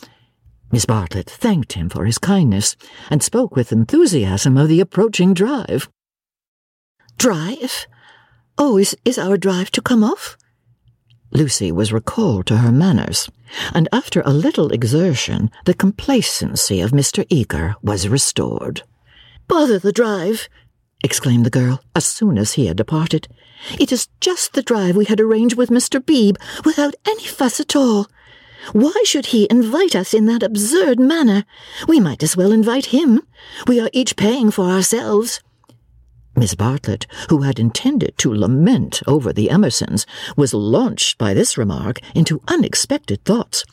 Miss 0.72 0.86
Bartlett 0.88 1.30
thanked 1.30 1.74
him 1.74 1.88
for 1.88 2.06
his 2.06 2.18
kindness 2.18 2.76
and 3.12 3.22
spoke 3.22 3.56
with 3.56 3.72
enthusiasm 3.72 4.58
of 4.58 4.68
the 4.68 4.80
approaching 4.80 5.36
drive. 5.36 5.88
Drive? 7.20 7.86
Oh, 8.58 8.78
is, 8.78 8.98
is 9.06 9.20
our 9.20 9.38
drive 9.38 9.70
to 9.72 9.82
come 9.82 10.04
off? 10.04 10.36
Lucy 11.32 11.72
was 11.72 11.94
recalled 11.94 12.46
to 12.48 12.58
her 12.58 12.72
manners, 12.72 13.30
and 13.74 13.88
after 13.92 14.22
a 14.22 14.34
little 14.34 14.72
exertion, 14.72 15.52
the 15.66 15.74
complacency 15.74 16.80
of 16.80 16.92
Mr. 16.92 17.26
Eager 17.30 17.76
was 17.82 18.08
restored. 18.08 18.84
Bother 19.48 19.80
the 19.80 19.92
drive, 19.92 20.48
exclaimed 21.04 21.46
the 21.46 21.50
girl 21.50 21.82
as 21.96 22.06
soon 22.06 22.38
as 22.38 22.54
he 22.54 22.68
had 22.68 22.78
departed. 22.78 23.28
It 23.80 23.92
is 23.92 24.08
just 24.20 24.54
the 24.54 24.62
drive 24.62 24.96
we 24.96 25.06
had 25.06 25.20
arranged 25.20 25.58
with 25.58 25.70
Mr. 25.70 26.04
Beebe, 26.04 26.40
without 26.66 26.96
any 27.06 27.26
fuss 27.26 27.60
at 27.60 27.76
all. 27.76 28.08
Why 28.72 28.94
should 29.06 29.28
he 29.28 29.48
invite 29.50 29.96
us 29.96 30.14
in 30.14 30.26
that 30.28 30.44
absurd 30.44 31.00
manner? 31.00 31.44
We 31.88 32.00
might 32.00 32.24
as 32.24 32.38
well 32.38 32.52
invite 32.52 32.88
him. 32.88 33.22
We 33.68 33.80
are 33.80 33.90
each 33.92 34.16
paying 34.16 34.52
for 34.52 34.70
ourselves. 34.70 35.42
Miss 36.36 36.56
Bartlett, 36.56 37.06
who 37.30 37.42
had 37.42 37.60
intended 37.60 38.18
to 38.18 38.34
lament 38.34 39.02
over 39.06 39.32
the 39.32 39.50
Emersons, 39.50 40.06
was 40.36 40.54
launched 40.54 41.18
by 41.18 41.34
this 41.34 41.58
remark 41.58 42.00
into 42.16 42.42
unexpected 42.48 43.24
thoughts. 43.24 43.66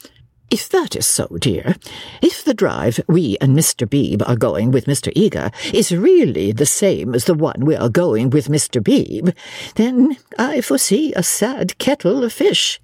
If 0.51 0.69
that 0.71 0.97
is 0.97 1.07
so, 1.07 1.29
dear, 1.39 1.77
if 2.21 2.45
the 2.45 2.55
drive 2.55 2.99
we 3.07 3.37
and 3.41 3.57
Mr. 3.57 3.89
Beebe 3.89 4.25
are 4.25 4.37
going 4.37 4.73
with 4.73 4.87
Mr. 4.87 5.13
Eager 5.15 5.53
is 5.73 5.93
really 5.93 6.51
the 6.51 6.67
same 6.67 7.15
as 7.15 7.27
the 7.27 7.35
one 7.35 7.65
we 7.65 7.77
are 7.77 7.89
going 7.89 8.31
with 8.31 8.49
Mr. 8.49 8.83
Beebe, 8.83 9.31
then 9.77 10.17
I 10.39 10.61
foresee 10.61 11.13
a 11.15 11.23
sad 11.23 11.79
kettle 11.79 12.25
of 12.25 12.33
fish. 12.33 12.81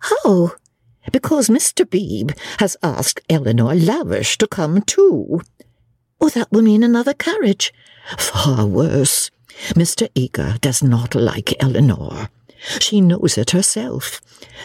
How? 0.00 0.52
Because 1.12 1.48
Mr. 1.48 1.88
Beebe 1.88 2.34
has 2.58 2.76
asked 2.82 3.20
Eleanor 3.30 3.74
Lavish 3.74 4.36
to 4.38 4.48
come 4.48 4.82
too. 4.82 5.42
Oh, 6.20 6.28
that 6.30 6.50
will 6.50 6.62
mean 6.62 6.82
another 6.82 7.14
carriage. 7.14 7.72
Far 8.18 8.66
worse. 8.66 9.30
Mr. 9.70 10.08
Eager 10.14 10.56
does 10.60 10.82
not 10.82 11.14
like 11.14 11.54
Eleanor. 11.62 12.30
She 12.80 13.00
knows 13.00 13.38
it 13.38 13.50
herself. 13.50 14.20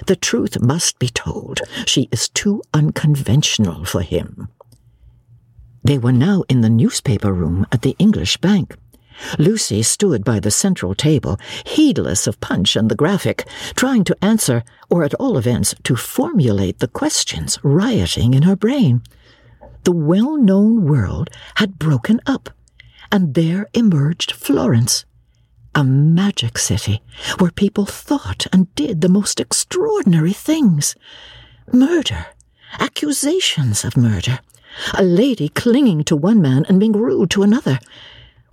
The 0.08 0.16
truth 0.16 0.62
must 0.62 1.00
be 1.00 1.10
told. 1.10 1.62
She 1.86 2.10
is 2.12 2.30
too 2.30 2.62
unconventional 2.74 3.86
for 3.86 4.02
him. 4.02 4.50
They 5.84 5.98
were 5.98 6.12
now 6.12 6.44
in 6.50 6.62
the 6.62 6.70
newspaper 6.70 7.32
room 7.32 7.66
at 7.72 7.84
the 7.84 7.96
English 8.00 8.38
Bank. 8.38 8.76
Lucy 9.40 9.82
stood 9.82 10.26
by 10.26 10.40
the 10.40 10.52
central 10.52 10.94
table, 10.94 11.40
heedless 11.66 12.28
of 12.28 12.42
Punch 12.42 12.76
and 12.76 12.90
the 12.90 12.96
Graphic, 12.96 13.48
trying 13.76 14.04
to 14.04 14.18
answer, 14.22 14.64
or 14.90 15.04
at 15.04 15.14
all 15.14 15.38
events 15.38 15.74
to 15.84 15.96
formulate 15.96 16.80
the 16.80 16.88
questions 16.88 17.58
rioting 17.64 18.34
in 18.34 18.44
her 18.44 18.56
brain. 18.58 19.04
The 19.84 19.94
well 19.94 20.36
known 20.38 20.84
world 20.84 21.30
had 21.56 21.80
broken 21.80 22.20
up, 22.26 22.50
and 23.12 23.36
there 23.36 23.68
emerged 23.74 24.32
Florence 24.32 25.06
a 25.76 25.84
magic 25.84 26.58
city 26.58 27.02
where 27.38 27.52
people 27.52 27.86
thought 27.86 28.48
and 28.54 28.74
did 28.76 29.02
the 29.02 29.10
most 29.10 29.40
extraordinary 29.42 30.34
things. 30.34 30.96
Murder, 31.72 32.28
accusations 32.80 33.84
of 33.84 33.98
murder, 33.98 34.40
a 34.98 35.04
lady 35.04 35.50
clinging 35.50 36.04
to 36.06 36.16
one 36.16 36.42
man 36.42 36.66
and 36.70 36.80
being 36.80 36.94
rude 36.94 37.30
to 37.32 37.44
another. 37.44 37.80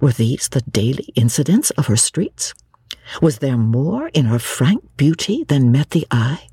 Were 0.00 0.12
these 0.12 0.48
the 0.48 0.62
daily 0.62 1.08
incidents 1.14 1.70
of 1.70 1.86
her 1.86 1.96
streets? 1.96 2.54
Was 3.20 3.38
there 3.38 3.56
more 3.56 4.08
in 4.08 4.26
her 4.26 4.40
frank 4.40 4.84
beauty 4.96 5.44
than 5.44 5.72
met 5.72 5.90
the 5.90 6.06
eye? 6.10 6.48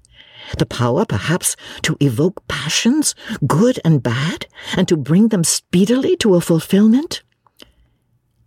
The 0.58 0.66
power, 0.66 1.06
perhaps, 1.06 1.56
to 1.84 1.98
evoke 2.00 2.48
passions, 2.48 3.14
good 3.46 3.80
and 3.84 4.02
bad, 4.02 4.48
and 4.76 4.88
to 4.88 4.98
bring 4.98 5.28
them 5.28 5.44
speedily 5.44 6.16
to 6.18 6.36
a 6.36 6.42
fulfillment? 6.42 7.22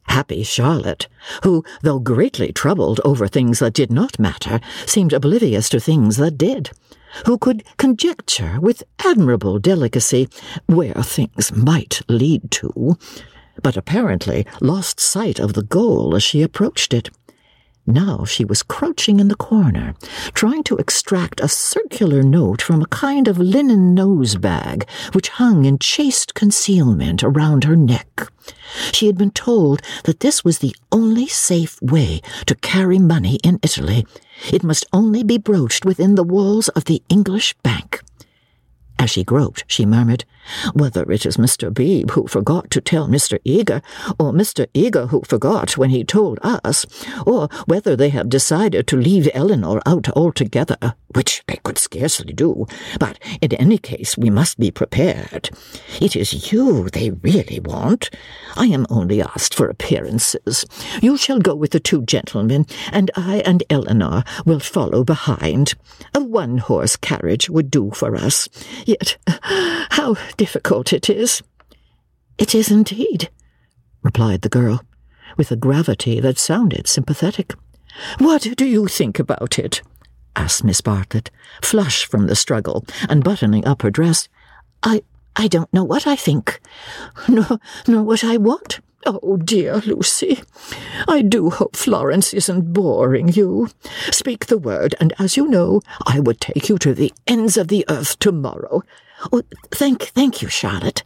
Happy 0.05 0.43
Charlotte, 0.43 1.09
who, 1.43 1.65
though 1.83 1.99
greatly 1.99 2.53
troubled 2.53 3.01
over 3.05 3.27
things 3.27 3.59
that 3.61 3.73
did 3.73 3.91
not 3.91 4.19
matter, 4.19 4.61
seemed 4.87 5.12
oblivious 5.12 5.69
to 5.71 5.81
things 5.81 6.17
that 6.17 6.37
did, 6.37 6.71
who 7.27 7.38
could 7.38 7.62
conjecture 7.77 8.59
with 8.61 8.83
admirable 9.05 9.59
delicacy 9.59 10.29
where 10.67 10.95
things 10.95 11.53
might 11.53 12.03
lead 12.09 12.51
to, 12.51 12.97
but 13.62 13.77
apparently 13.77 14.47
lost 14.61 15.01
sight 15.01 15.38
of 15.38 15.55
the 15.55 15.62
goal 15.62 16.15
as 16.15 16.23
she 16.23 16.43
approached 16.43 16.93
it. 16.93 17.11
Now 17.87 18.25
she 18.25 18.45
was 18.45 18.62
crouching 18.62 19.18
in 19.18 19.27
the 19.27 19.35
corner, 19.35 19.95
trying 20.35 20.62
to 20.64 20.77
extract 20.77 21.40
a 21.40 21.49
circular 21.49 22.23
note 22.23 22.62
from 22.62 22.81
a 22.81 22.87
kind 22.87 23.27
of 23.27 23.38
linen 23.38 23.92
nose 23.92 24.37
bag 24.37 24.88
which 25.12 25.31
hung 25.31 25.64
in 25.64 25.79
chaste 25.79 26.35
concealment 26.35 27.25
around 27.25 27.64
her 27.64 27.75
neck. 27.75 28.31
She 28.92 29.07
had 29.07 29.18
been 29.18 29.33
told 29.33 29.83
that 30.05 30.21
this 30.21 30.45
was 30.45 30.59
the 30.59 30.77
only 30.92 31.27
safe 31.27 31.83
way 31.83 32.21
to 32.47 32.55
carry 32.55 33.01
money 33.01 33.40
in 33.42 33.59
Italy. 33.62 34.07
It 34.53 34.62
must 34.62 34.87
only 34.92 35.25
be 35.25 35.37
broached 35.37 35.85
within 35.85 36.14
the 36.14 36.25
walls 36.25 36.68
of 36.71 36.85
the 36.85 37.03
English 37.09 37.55
bank. 37.64 38.01
As 38.97 39.11
she 39.11 39.25
groped, 39.25 39.64
she 39.66 39.85
murmured, 39.85 40.25
Whether 40.74 41.11
it 41.11 41.26
is 41.26 41.37
Mr. 41.37 41.72
Beebe 41.72 42.12
who 42.12 42.26
forgot 42.26 42.70
to 42.70 42.81
tell 42.81 43.09
Mr. 43.09 43.38
Eager, 43.44 43.83
or 44.18 44.33
Mr. 44.33 44.66
Eager 44.74 45.07
who 45.07 45.22
forgot 45.26 45.76
when 45.76 45.90
he 45.90 46.05
told 46.05 46.38
us, 46.42 46.87
or 47.26 47.48
whether 47.66 47.96
they 47.96 48.11
have 48.11 48.28
decided 48.28 48.87
to 48.88 48.96
leave 48.96 49.28
Eleanor 49.35 49.81
out 49.87 50.09
altogether, 50.11 50.94
which 51.14 51.42
they 51.46 51.59
could 51.64 51.78
scarcely 51.78 52.33
do, 52.33 52.66
but 52.98 53.18
in 53.40 53.52
any 53.55 53.78
case 53.78 54.16
we 54.16 54.31
must 54.31 54.59
be 54.59 54.70
prepared. 54.70 55.50
It 56.00 56.16
is 56.16 56.52
you 56.52 56.88
they 56.90 57.11
really 57.11 57.61
want. 57.61 58.11
I 58.57 58.66
am 58.66 58.87
only 58.90 59.22
asked 59.22 59.55
for 59.55 59.68
appearances. 59.68 60.64
You 61.00 61.16
shall 61.16 61.38
go 61.38 61.55
with 61.55 61.72
the 61.72 61.81
two 61.81 62.02
gentlemen, 62.02 62.66
and 62.90 63.11
I 63.16 63.42
and 63.44 63.62
Eleanor 63.70 64.24
will 64.44 64.61
follow 64.61 65.05
behind. 65.05 65.74
A 66.14 66.22
one-horse 66.22 66.96
carriage 66.96 67.50
would 67.50 67.70
do 67.70 67.90
for 67.90 68.16
us. 68.16 68.48
Yet 68.87 69.16
how 69.90 70.14
difficult 70.37 70.92
it 70.92 71.09
is. 71.11 71.42
It 72.38 72.55
is 72.55 72.71
indeed, 72.71 73.31
replied 74.03 74.42
the 74.42 74.49
girl, 74.49 74.83
with 75.37 75.51
a 75.51 75.57
gravity 75.57 76.21
that 76.21 76.38
sounded 76.38 76.87
sympathetic. 76.87 77.55
What 78.18 78.42
do 78.57 78.64
you 78.66 78.87
think 78.88 79.18
about 79.18 79.59
it? 79.59 79.83
asked 80.35 80.64
Miss 80.64 80.81
Bartlett, 80.81 81.31
flushed 81.62 82.07
from 82.07 82.27
the 82.27 82.35
struggle 82.35 82.87
and 83.09 83.23
buttoning 83.23 83.66
up 83.66 83.83
her 83.83 83.90
dress. 83.90 84.29
I 84.83 85.03
I 85.37 85.49
don't 85.49 85.73
know 85.73 85.85
what 85.85 86.07
I 86.07 86.16
think, 86.16 86.61
nor 87.29 87.59
nor 87.87 88.03
what 88.03 88.25
I 88.25 88.37
want. 88.37 88.81
Oh, 89.05 89.37
dear 89.37 89.79
Lucy, 89.79 90.42
I 91.09 91.23
do 91.23 91.51
hope 91.51 91.75
Florence 91.75 92.33
isn't 92.33 92.73
boring 92.73 93.29
you. 93.29 93.68
Speak 94.12 94.47
the 94.47 94.59
word, 94.59 94.95
and 95.01 95.12
as 95.18 95.37
you 95.37 95.49
know, 95.49 95.81
I 96.07 96.21
would 96.21 96.40
take 96.40 96.68
you 96.68 96.79
to 96.79 96.95
the 96.95 97.12
ends 97.27 97.57
of 97.57 97.66
the 97.66 97.85
earth 97.88 98.18
tomorrow. 98.21 98.83
Oh, 99.31 99.43
thank, 99.71 100.03
thank 100.03 100.43
you, 100.43 100.49
Charlotte, 100.49 101.03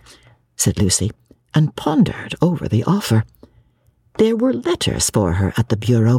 said 0.57 0.79
Lucy, 0.79 1.11
and 1.55 1.75
pondered 1.77 2.35
over 2.41 2.69
the 2.69 2.85
offer. 2.85 3.25
There 4.19 4.37
were 4.37 4.53
letters 4.53 5.11
for 5.11 5.35
her 5.35 5.53
at 5.59 5.69
the 5.69 5.77
bureau, 5.77 6.19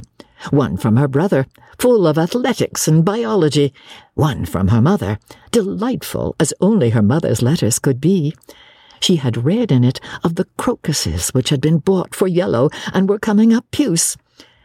one 0.51 0.77
from 0.77 0.97
her 0.97 1.07
brother, 1.07 1.47
full 1.79 2.05
of 2.05 2.17
athletics 2.17 2.87
and 2.87 3.03
biology, 3.03 3.73
one 4.13 4.45
from 4.45 4.67
her 4.67 4.81
mother, 4.81 5.17
delightful 5.51 6.35
as 6.39 6.53
only 6.61 6.91
her 6.91 7.01
mother's 7.01 7.41
letters 7.41 7.79
could 7.79 7.99
be. 7.99 8.35
She 8.99 9.17
had 9.17 9.45
read 9.45 9.71
in 9.71 9.83
it 9.83 9.99
of 10.23 10.35
the 10.35 10.45
crocuses 10.57 11.29
which 11.29 11.49
had 11.49 11.61
been 11.61 11.79
bought 11.79 12.13
for 12.13 12.27
yellow 12.27 12.69
and 12.93 13.09
were 13.09 13.19
coming 13.19 13.53
up 13.53 13.65
puce, 13.71 14.17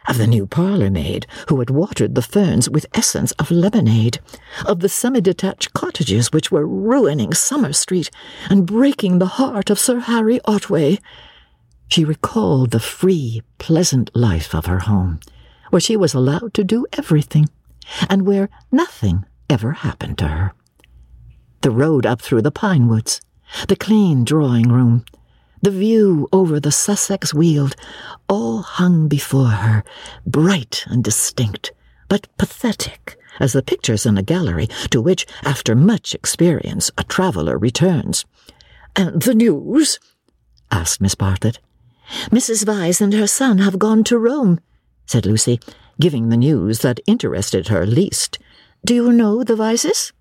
of 0.09 0.19
the 0.19 0.27
new 0.27 0.47
parlour 0.47 0.91
maid 0.91 1.27
who 1.49 1.59
had 1.59 1.71
watered 1.71 2.15
the 2.15 2.23
ferns 2.23 2.69
with 2.69 2.87
essence 2.95 3.33
of 3.33 3.51
lemonade, 3.51 4.19
of 4.67 4.81
the 4.81 4.89
semi-detached 4.89 5.73
cottages 5.73 6.33
which 6.33 6.51
were 6.51 6.67
ruining 6.67 7.33
Summer 7.33 7.73
Street 7.73 8.11
and 8.51 8.67
breaking 8.67 9.19
the 9.19 9.27
heart 9.27 9.71
of 9.71 9.79
Sir 9.79 10.01
Harry 10.01 10.41
Otway. 10.45 10.99
She 11.89 12.05
recalled 12.05 12.71
the 12.71 12.81
free, 12.81 13.43
pleasant 13.59 14.11
life 14.15 14.55
of 14.55 14.67
her 14.67 14.81
home, 14.81 15.21
where 15.71 15.81
she 15.81 15.97
was 15.97 16.15
allowed 16.15 16.55
to 16.55 16.65
do 16.65 16.87
everything, 16.93 17.49
and 18.09 18.27
where 18.27 18.49
nothing 18.71 19.25
ever 19.51 19.73
happened 19.73 20.19
to 20.19 20.29
her. 20.29 20.53
The 21.61 21.71
road 21.71 22.07
up 22.07 22.21
through 22.21 22.43
the 22.43 22.51
pine 22.51 22.89
woods, 22.89 23.21
the 23.69 23.77
clean 23.77 24.25
drawing 24.25 24.69
room, 24.69 25.05
the 25.63 25.71
view 25.71 26.29
over 26.33 26.59
the 26.59 26.73
Sussex 26.73 27.33
Weald, 27.33 27.77
all 28.29 28.63
hung 28.63 29.09
before 29.09 29.49
her, 29.49 29.85
bright 30.27 30.85
and 30.89 31.03
distinct, 31.03 31.73
but 32.09 32.27
pathetic 32.37 33.17
as 33.41 33.53
the 33.53 33.63
pictures 33.63 34.05
in 34.05 34.19
a 34.19 34.23
gallery 34.23 34.67
to 34.91 35.01
which, 35.01 35.27
after 35.45 35.75
much 35.75 36.15
experience, 36.15 36.91
a 36.99 37.05
traveller 37.05 37.57
returns. 37.57 38.25
And 38.97 39.23
the 39.23 39.35
news? 39.35 39.99
asked 40.71 41.01
Miss 41.01 41.15
Bartlett. 41.15 41.61
Mrs. 42.31 42.65
Vyse 42.65 43.01
and 43.01 43.15
her 43.15 43.27
son 43.27 43.59
have 43.59 43.79
gone 43.79 44.05
to 44.05 44.19
Rome, 44.19 44.61
said 45.07 45.25
Lucy, 45.25 45.61
giving 46.01 46.29
the 46.29 46.37
news 46.37 46.81
that 46.81 47.01
interested 47.07 47.69
her 47.69 47.87
least. 47.87 48.39
Do 48.85 48.95
you 48.95 49.13
know 49.13 49.45
the 49.45 49.55
Vyses? 49.55 50.13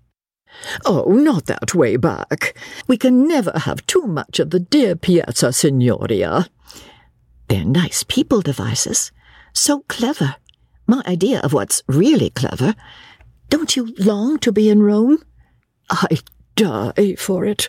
Oh, 0.84 1.04
not 1.04 1.46
that 1.46 1.74
way 1.74 1.96
back. 1.96 2.56
We 2.86 2.96
can 2.96 3.26
never 3.26 3.52
have 3.54 3.86
too 3.86 4.02
much 4.02 4.38
of 4.38 4.50
the 4.50 4.60
dear 4.60 4.96
Piazza 4.96 5.52
Signoria. 5.52 6.48
They're 7.48 7.64
nice 7.64 8.02
people, 8.02 8.40
the 8.40 8.52
Vyses. 8.52 9.10
So 9.52 9.80
clever. 9.88 10.36
My 10.86 11.02
idea 11.06 11.40
of 11.40 11.52
what's 11.52 11.82
really 11.86 12.30
clever. 12.30 12.74
Don't 13.48 13.76
you 13.76 13.94
long 13.98 14.38
to 14.38 14.52
be 14.52 14.70
in 14.70 14.82
Rome? 14.82 15.22
I 15.90 16.18
die 16.56 17.16
for 17.16 17.44
it. 17.44 17.68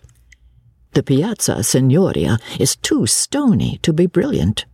The 0.93 1.03
Piazza 1.03 1.63
Signoria 1.63 2.39
is 2.59 2.75
too 2.75 3.07
stony 3.07 3.79
to 3.81 3.91
be 3.91 4.05
brilliant. 4.05 4.65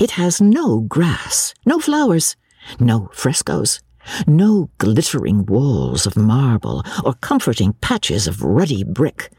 It 0.00 0.12
has 0.12 0.40
no 0.40 0.80
grass, 0.80 1.54
no 1.66 1.78
flowers, 1.78 2.36
no 2.80 3.10
frescoes, 3.12 3.80
no 4.26 4.70
glittering 4.78 5.46
walls 5.46 6.06
of 6.06 6.16
marble 6.16 6.82
or 7.04 7.14
comforting 7.14 7.72
patches 7.74 8.26
of 8.26 8.42
ruddy 8.42 8.84
brick. 8.84 9.30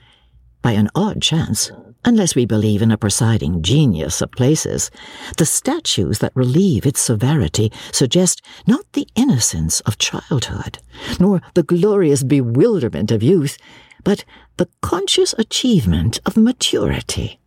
By 0.62 0.72
an 0.72 0.90
odd 0.96 1.22
chance, 1.22 1.72
unless 2.04 2.36
we 2.36 2.46
believe 2.46 2.82
in 2.82 2.92
a 2.92 2.98
presiding 2.98 3.62
genius 3.62 4.22
of 4.22 4.32
places, 4.32 4.92
the 5.38 5.46
statues 5.46 6.20
that 6.20 6.36
relieve 6.36 6.86
its 6.86 7.02
severity 7.02 7.72
suggest 7.92 8.42
not 8.68 8.86
the 8.94 9.08
innocence 9.16 9.80
of 9.82 9.98
childhood, 9.98 10.80
nor 11.20 11.42
the 11.54 11.64
glorious 11.64 12.24
bewilderment 12.24 13.12
of 13.12 13.24
youth, 13.24 13.58
but 14.04 14.24
the 14.58 14.70
conscious 14.82 15.34
achievement 15.38 16.20
of 16.26 16.38
maturity. 16.38 17.40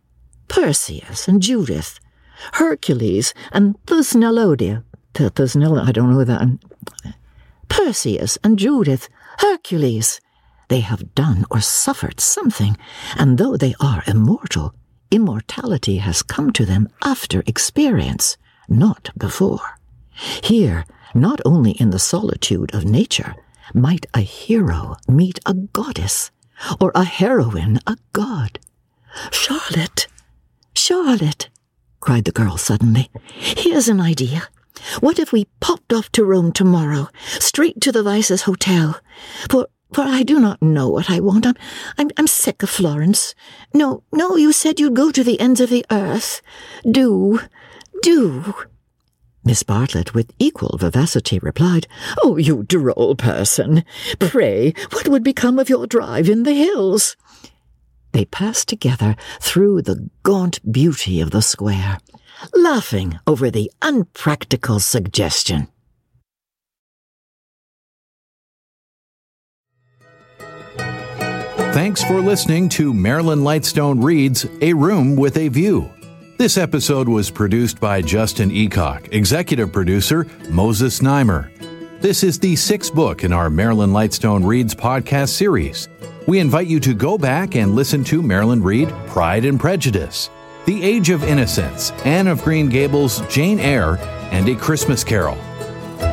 Perseus 0.47 1.27
and 1.27 1.41
Judith, 1.41 1.99
Hercules 2.53 3.33
and 3.51 3.75
Thusnellodia, 3.85 4.83
Thusnell, 5.13 5.85
I 5.85 5.91
don't 5.91 6.11
know 6.11 6.23
that. 6.23 6.47
Perseus 7.67 8.37
and 8.43 8.59
Judith, 8.59 9.09
Hercules. 9.39 10.19
They 10.67 10.81
have 10.81 11.15
done 11.15 11.45
or 11.49 11.61
suffered 11.61 12.19
something, 12.19 12.77
and 13.17 13.37
though 13.37 13.57
they 13.57 13.73
are 13.79 14.03
immortal, 14.05 14.75
immortality 15.11 15.97
has 15.97 16.21
come 16.21 16.51
to 16.53 16.65
them 16.65 16.89
after 17.03 17.43
experience, 17.47 18.37
not 18.67 19.09
before. 19.17 19.79
Here, 20.11 20.85
not 21.13 21.39
only 21.45 21.71
in 21.71 21.89
the 21.89 21.99
solitude 21.99 22.73
of 22.73 22.85
nature, 22.85 23.35
might 23.73 24.05
a 24.13 24.21
hero 24.21 24.97
meet 25.07 25.39
a 25.45 25.53
goddess, 25.53 26.31
or 26.79 26.91
a 26.93 27.03
heroine 27.03 27.79
a 27.87 27.97
god. 28.13 28.59
Charlotte! 29.31 30.07
Charlotte! 30.75 31.49
cried 31.99 32.25
the 32.25 32.31
girl 32.31 32.57
suddenly. 32.57 33.09
Here's 33.33 33.87
an 33.87 33.99
idea. 33.99 34.49
What 34.99 35.19
if 35.19 35.31
we 35.31 35.47
popped 35.59 35.93
off 35.93 36.11
to 36.13 36.25
Rome 36.25 36.51
tomorrow, 36.51 37.09
straight 37.39 37.81
to 37.81 37.91
the 37.91 38.03
Vyses' 38.03 38.43
Hotel? 38.43 38.99
For 39.49 39.67
for 39.91 40.01
I 40.01 40.21
do 40.23 40.39
not 40.39 40.61
know 40.61 40.87
what 40.87 41.09
I 41.09 41.19
want. 41.19 41.47
I'm, 41.47 41.55
I'm, 41.97 42.09
I'm 42.17 42.27
sick 42.27 42.61
of 42.61 42.69
Florence. 42.69 43.33
No, 43.73 44.03
no, 44.13 44.35
you 44.35 44.51
said 44.51 44.79
you'd 44.79 44.95
go 44.95 45.11
to 45.11 45.23
the 45.23 45.39
ends 45.39 45.59
of 45.59 45.69
the 45.69 45.85
earth. 45.89 46.41
Do, 46.89 47.39
do. 48.03 48.53
Miss 49.43 49.63
Bartlett, 49.63 50.13
with 50.13 50.31
equal 50.37 50.77
vivacity, 50.77 51.39
replied, 51.39 51.87
Oh, 52.21 52.37
you 52.37 52.63
droll 52.63 53.15
person! 53.15 53.83
Pray, 54.19 54.73
what 54.91 55.07
would 55.07 55.23
become 55.23 55.57
of 55.57 55.69
your 55.69 55.87
drive 55.87 56.29
in 56.29 56.43
the 56.43 56.53
hills? 56.53 57.15
They 58.11 58.25
passed 58.25 58.67
together 58.67 59.15
through 59.41 59.81
the 59.83 60.09
gaunt 60.23 60.59
beauty 60.71 61.19
of 61.19 61.31
the 61.31 61.41
square 61.41 61.97
laughing 62.53 63.19
over 63.27 63.49
the 63.49 63.71
unpractical 63.81 64.79
suggestion. 64.79 65.67
Thanks 71.71 72.03
for 72.03 72.19
listening 72.19 72.67
to 72.69 72.93
Marilyn 72.93 73.39
Lightstone 73.39 74.03
Reads 74.03 74.45
A 74.61 74.73
Room 74.73 75.15
with 75.15 75.37
a 75.37 75.49
View. 75.49 75.89
This 76.37 76.57
episode 76.57 77.07
was 77.07 77.29
produced 77.29 77.79
by 77.79 78.01
Justin 78.01 78.49
Eacock, 78.49 79.13
executive 79.13 79.71
producer 79.71 80.25
Moses 80.49 80.99
Znaimer. 80.99 81.51
This 82.01 82.23
is 82.23 82.39
the 82.39 82.55
sixth 82.55 82.95
book 82.95 83.23
in 83.23 83.31
our 83.31 83.49
Marilyn 83.49 83.91
Lightstone 83.91 84.45
Reads 84.45 84.73
podcast 84.73 85.29
series. 85.29 85.89
We 86.27 86.39
invite 86.39 86.67
you 86.67 86.79
to 86.79 86.93
go 86.93 87.17
back 87.17 87.55
and 87.55 87.75
listen 87.75 88.03
to 88.05 88.21
Marilyn 88.21 88.63
read 88.63 88.89
Pride 89.07 89.45
and 89.45 89.59
Prejudice. 89.59 90.29
The 90.69 90.83
Age 90.83 91.09
of 91.09 91.23
Innocence, 91.23 91.89
Anne 92.05 92.27
of 92.27 92.43
Green 92.43 92.69
Gables, 92.69 93.21
Jane 93.21 93.59
Eyre, 93.59 93.97
and 94.31 94.47
A 94.47 94.55
Christmas 94.55 95.03
Carol. 95.03 95.35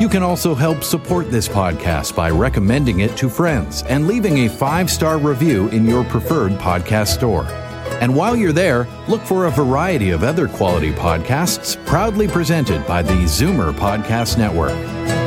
You 0.01 0.09
can 0.09 0.23
also 0.23 0.55
help 0.55 0.83
support 0.83 1.29
this 1.29 1.47
podcast 1.47 2.15
by 2.15 2.31
recommending 2.31 3.01
it 3.01 3.15
to 3.17 3.29
friends 3.29 3.83
and 3.83 4.07
leaving 4.07 4.47
a 4.47 4.49
five 4.49 4.89
star 4.89 5.19
review 5.19 5.67
in 5.67 5.85
your 5.85 6.03
preferred 6.05 6.53
podcast 6.53 7.09
store. 7.09 7.45
And 8.01 8.15
while 8.15 8.35
you're 8.35 8.51
there, 8.51 8.87
look 9.07 9.21
for 9.21 9.45
a 9.45 9.51
variety 9.51 10.09
of 10.09 10.23
other 10.23 10.47
quality 10.47 10.91
podcasts 10.91 11.77
proudly 11.85 12.27
presented 12.27 12.83
by 12.87 13.03
the 13.03 13.13
Zoomer 13.13 13.71
Podcast 13.73 14.39
Network. 14.39 15.26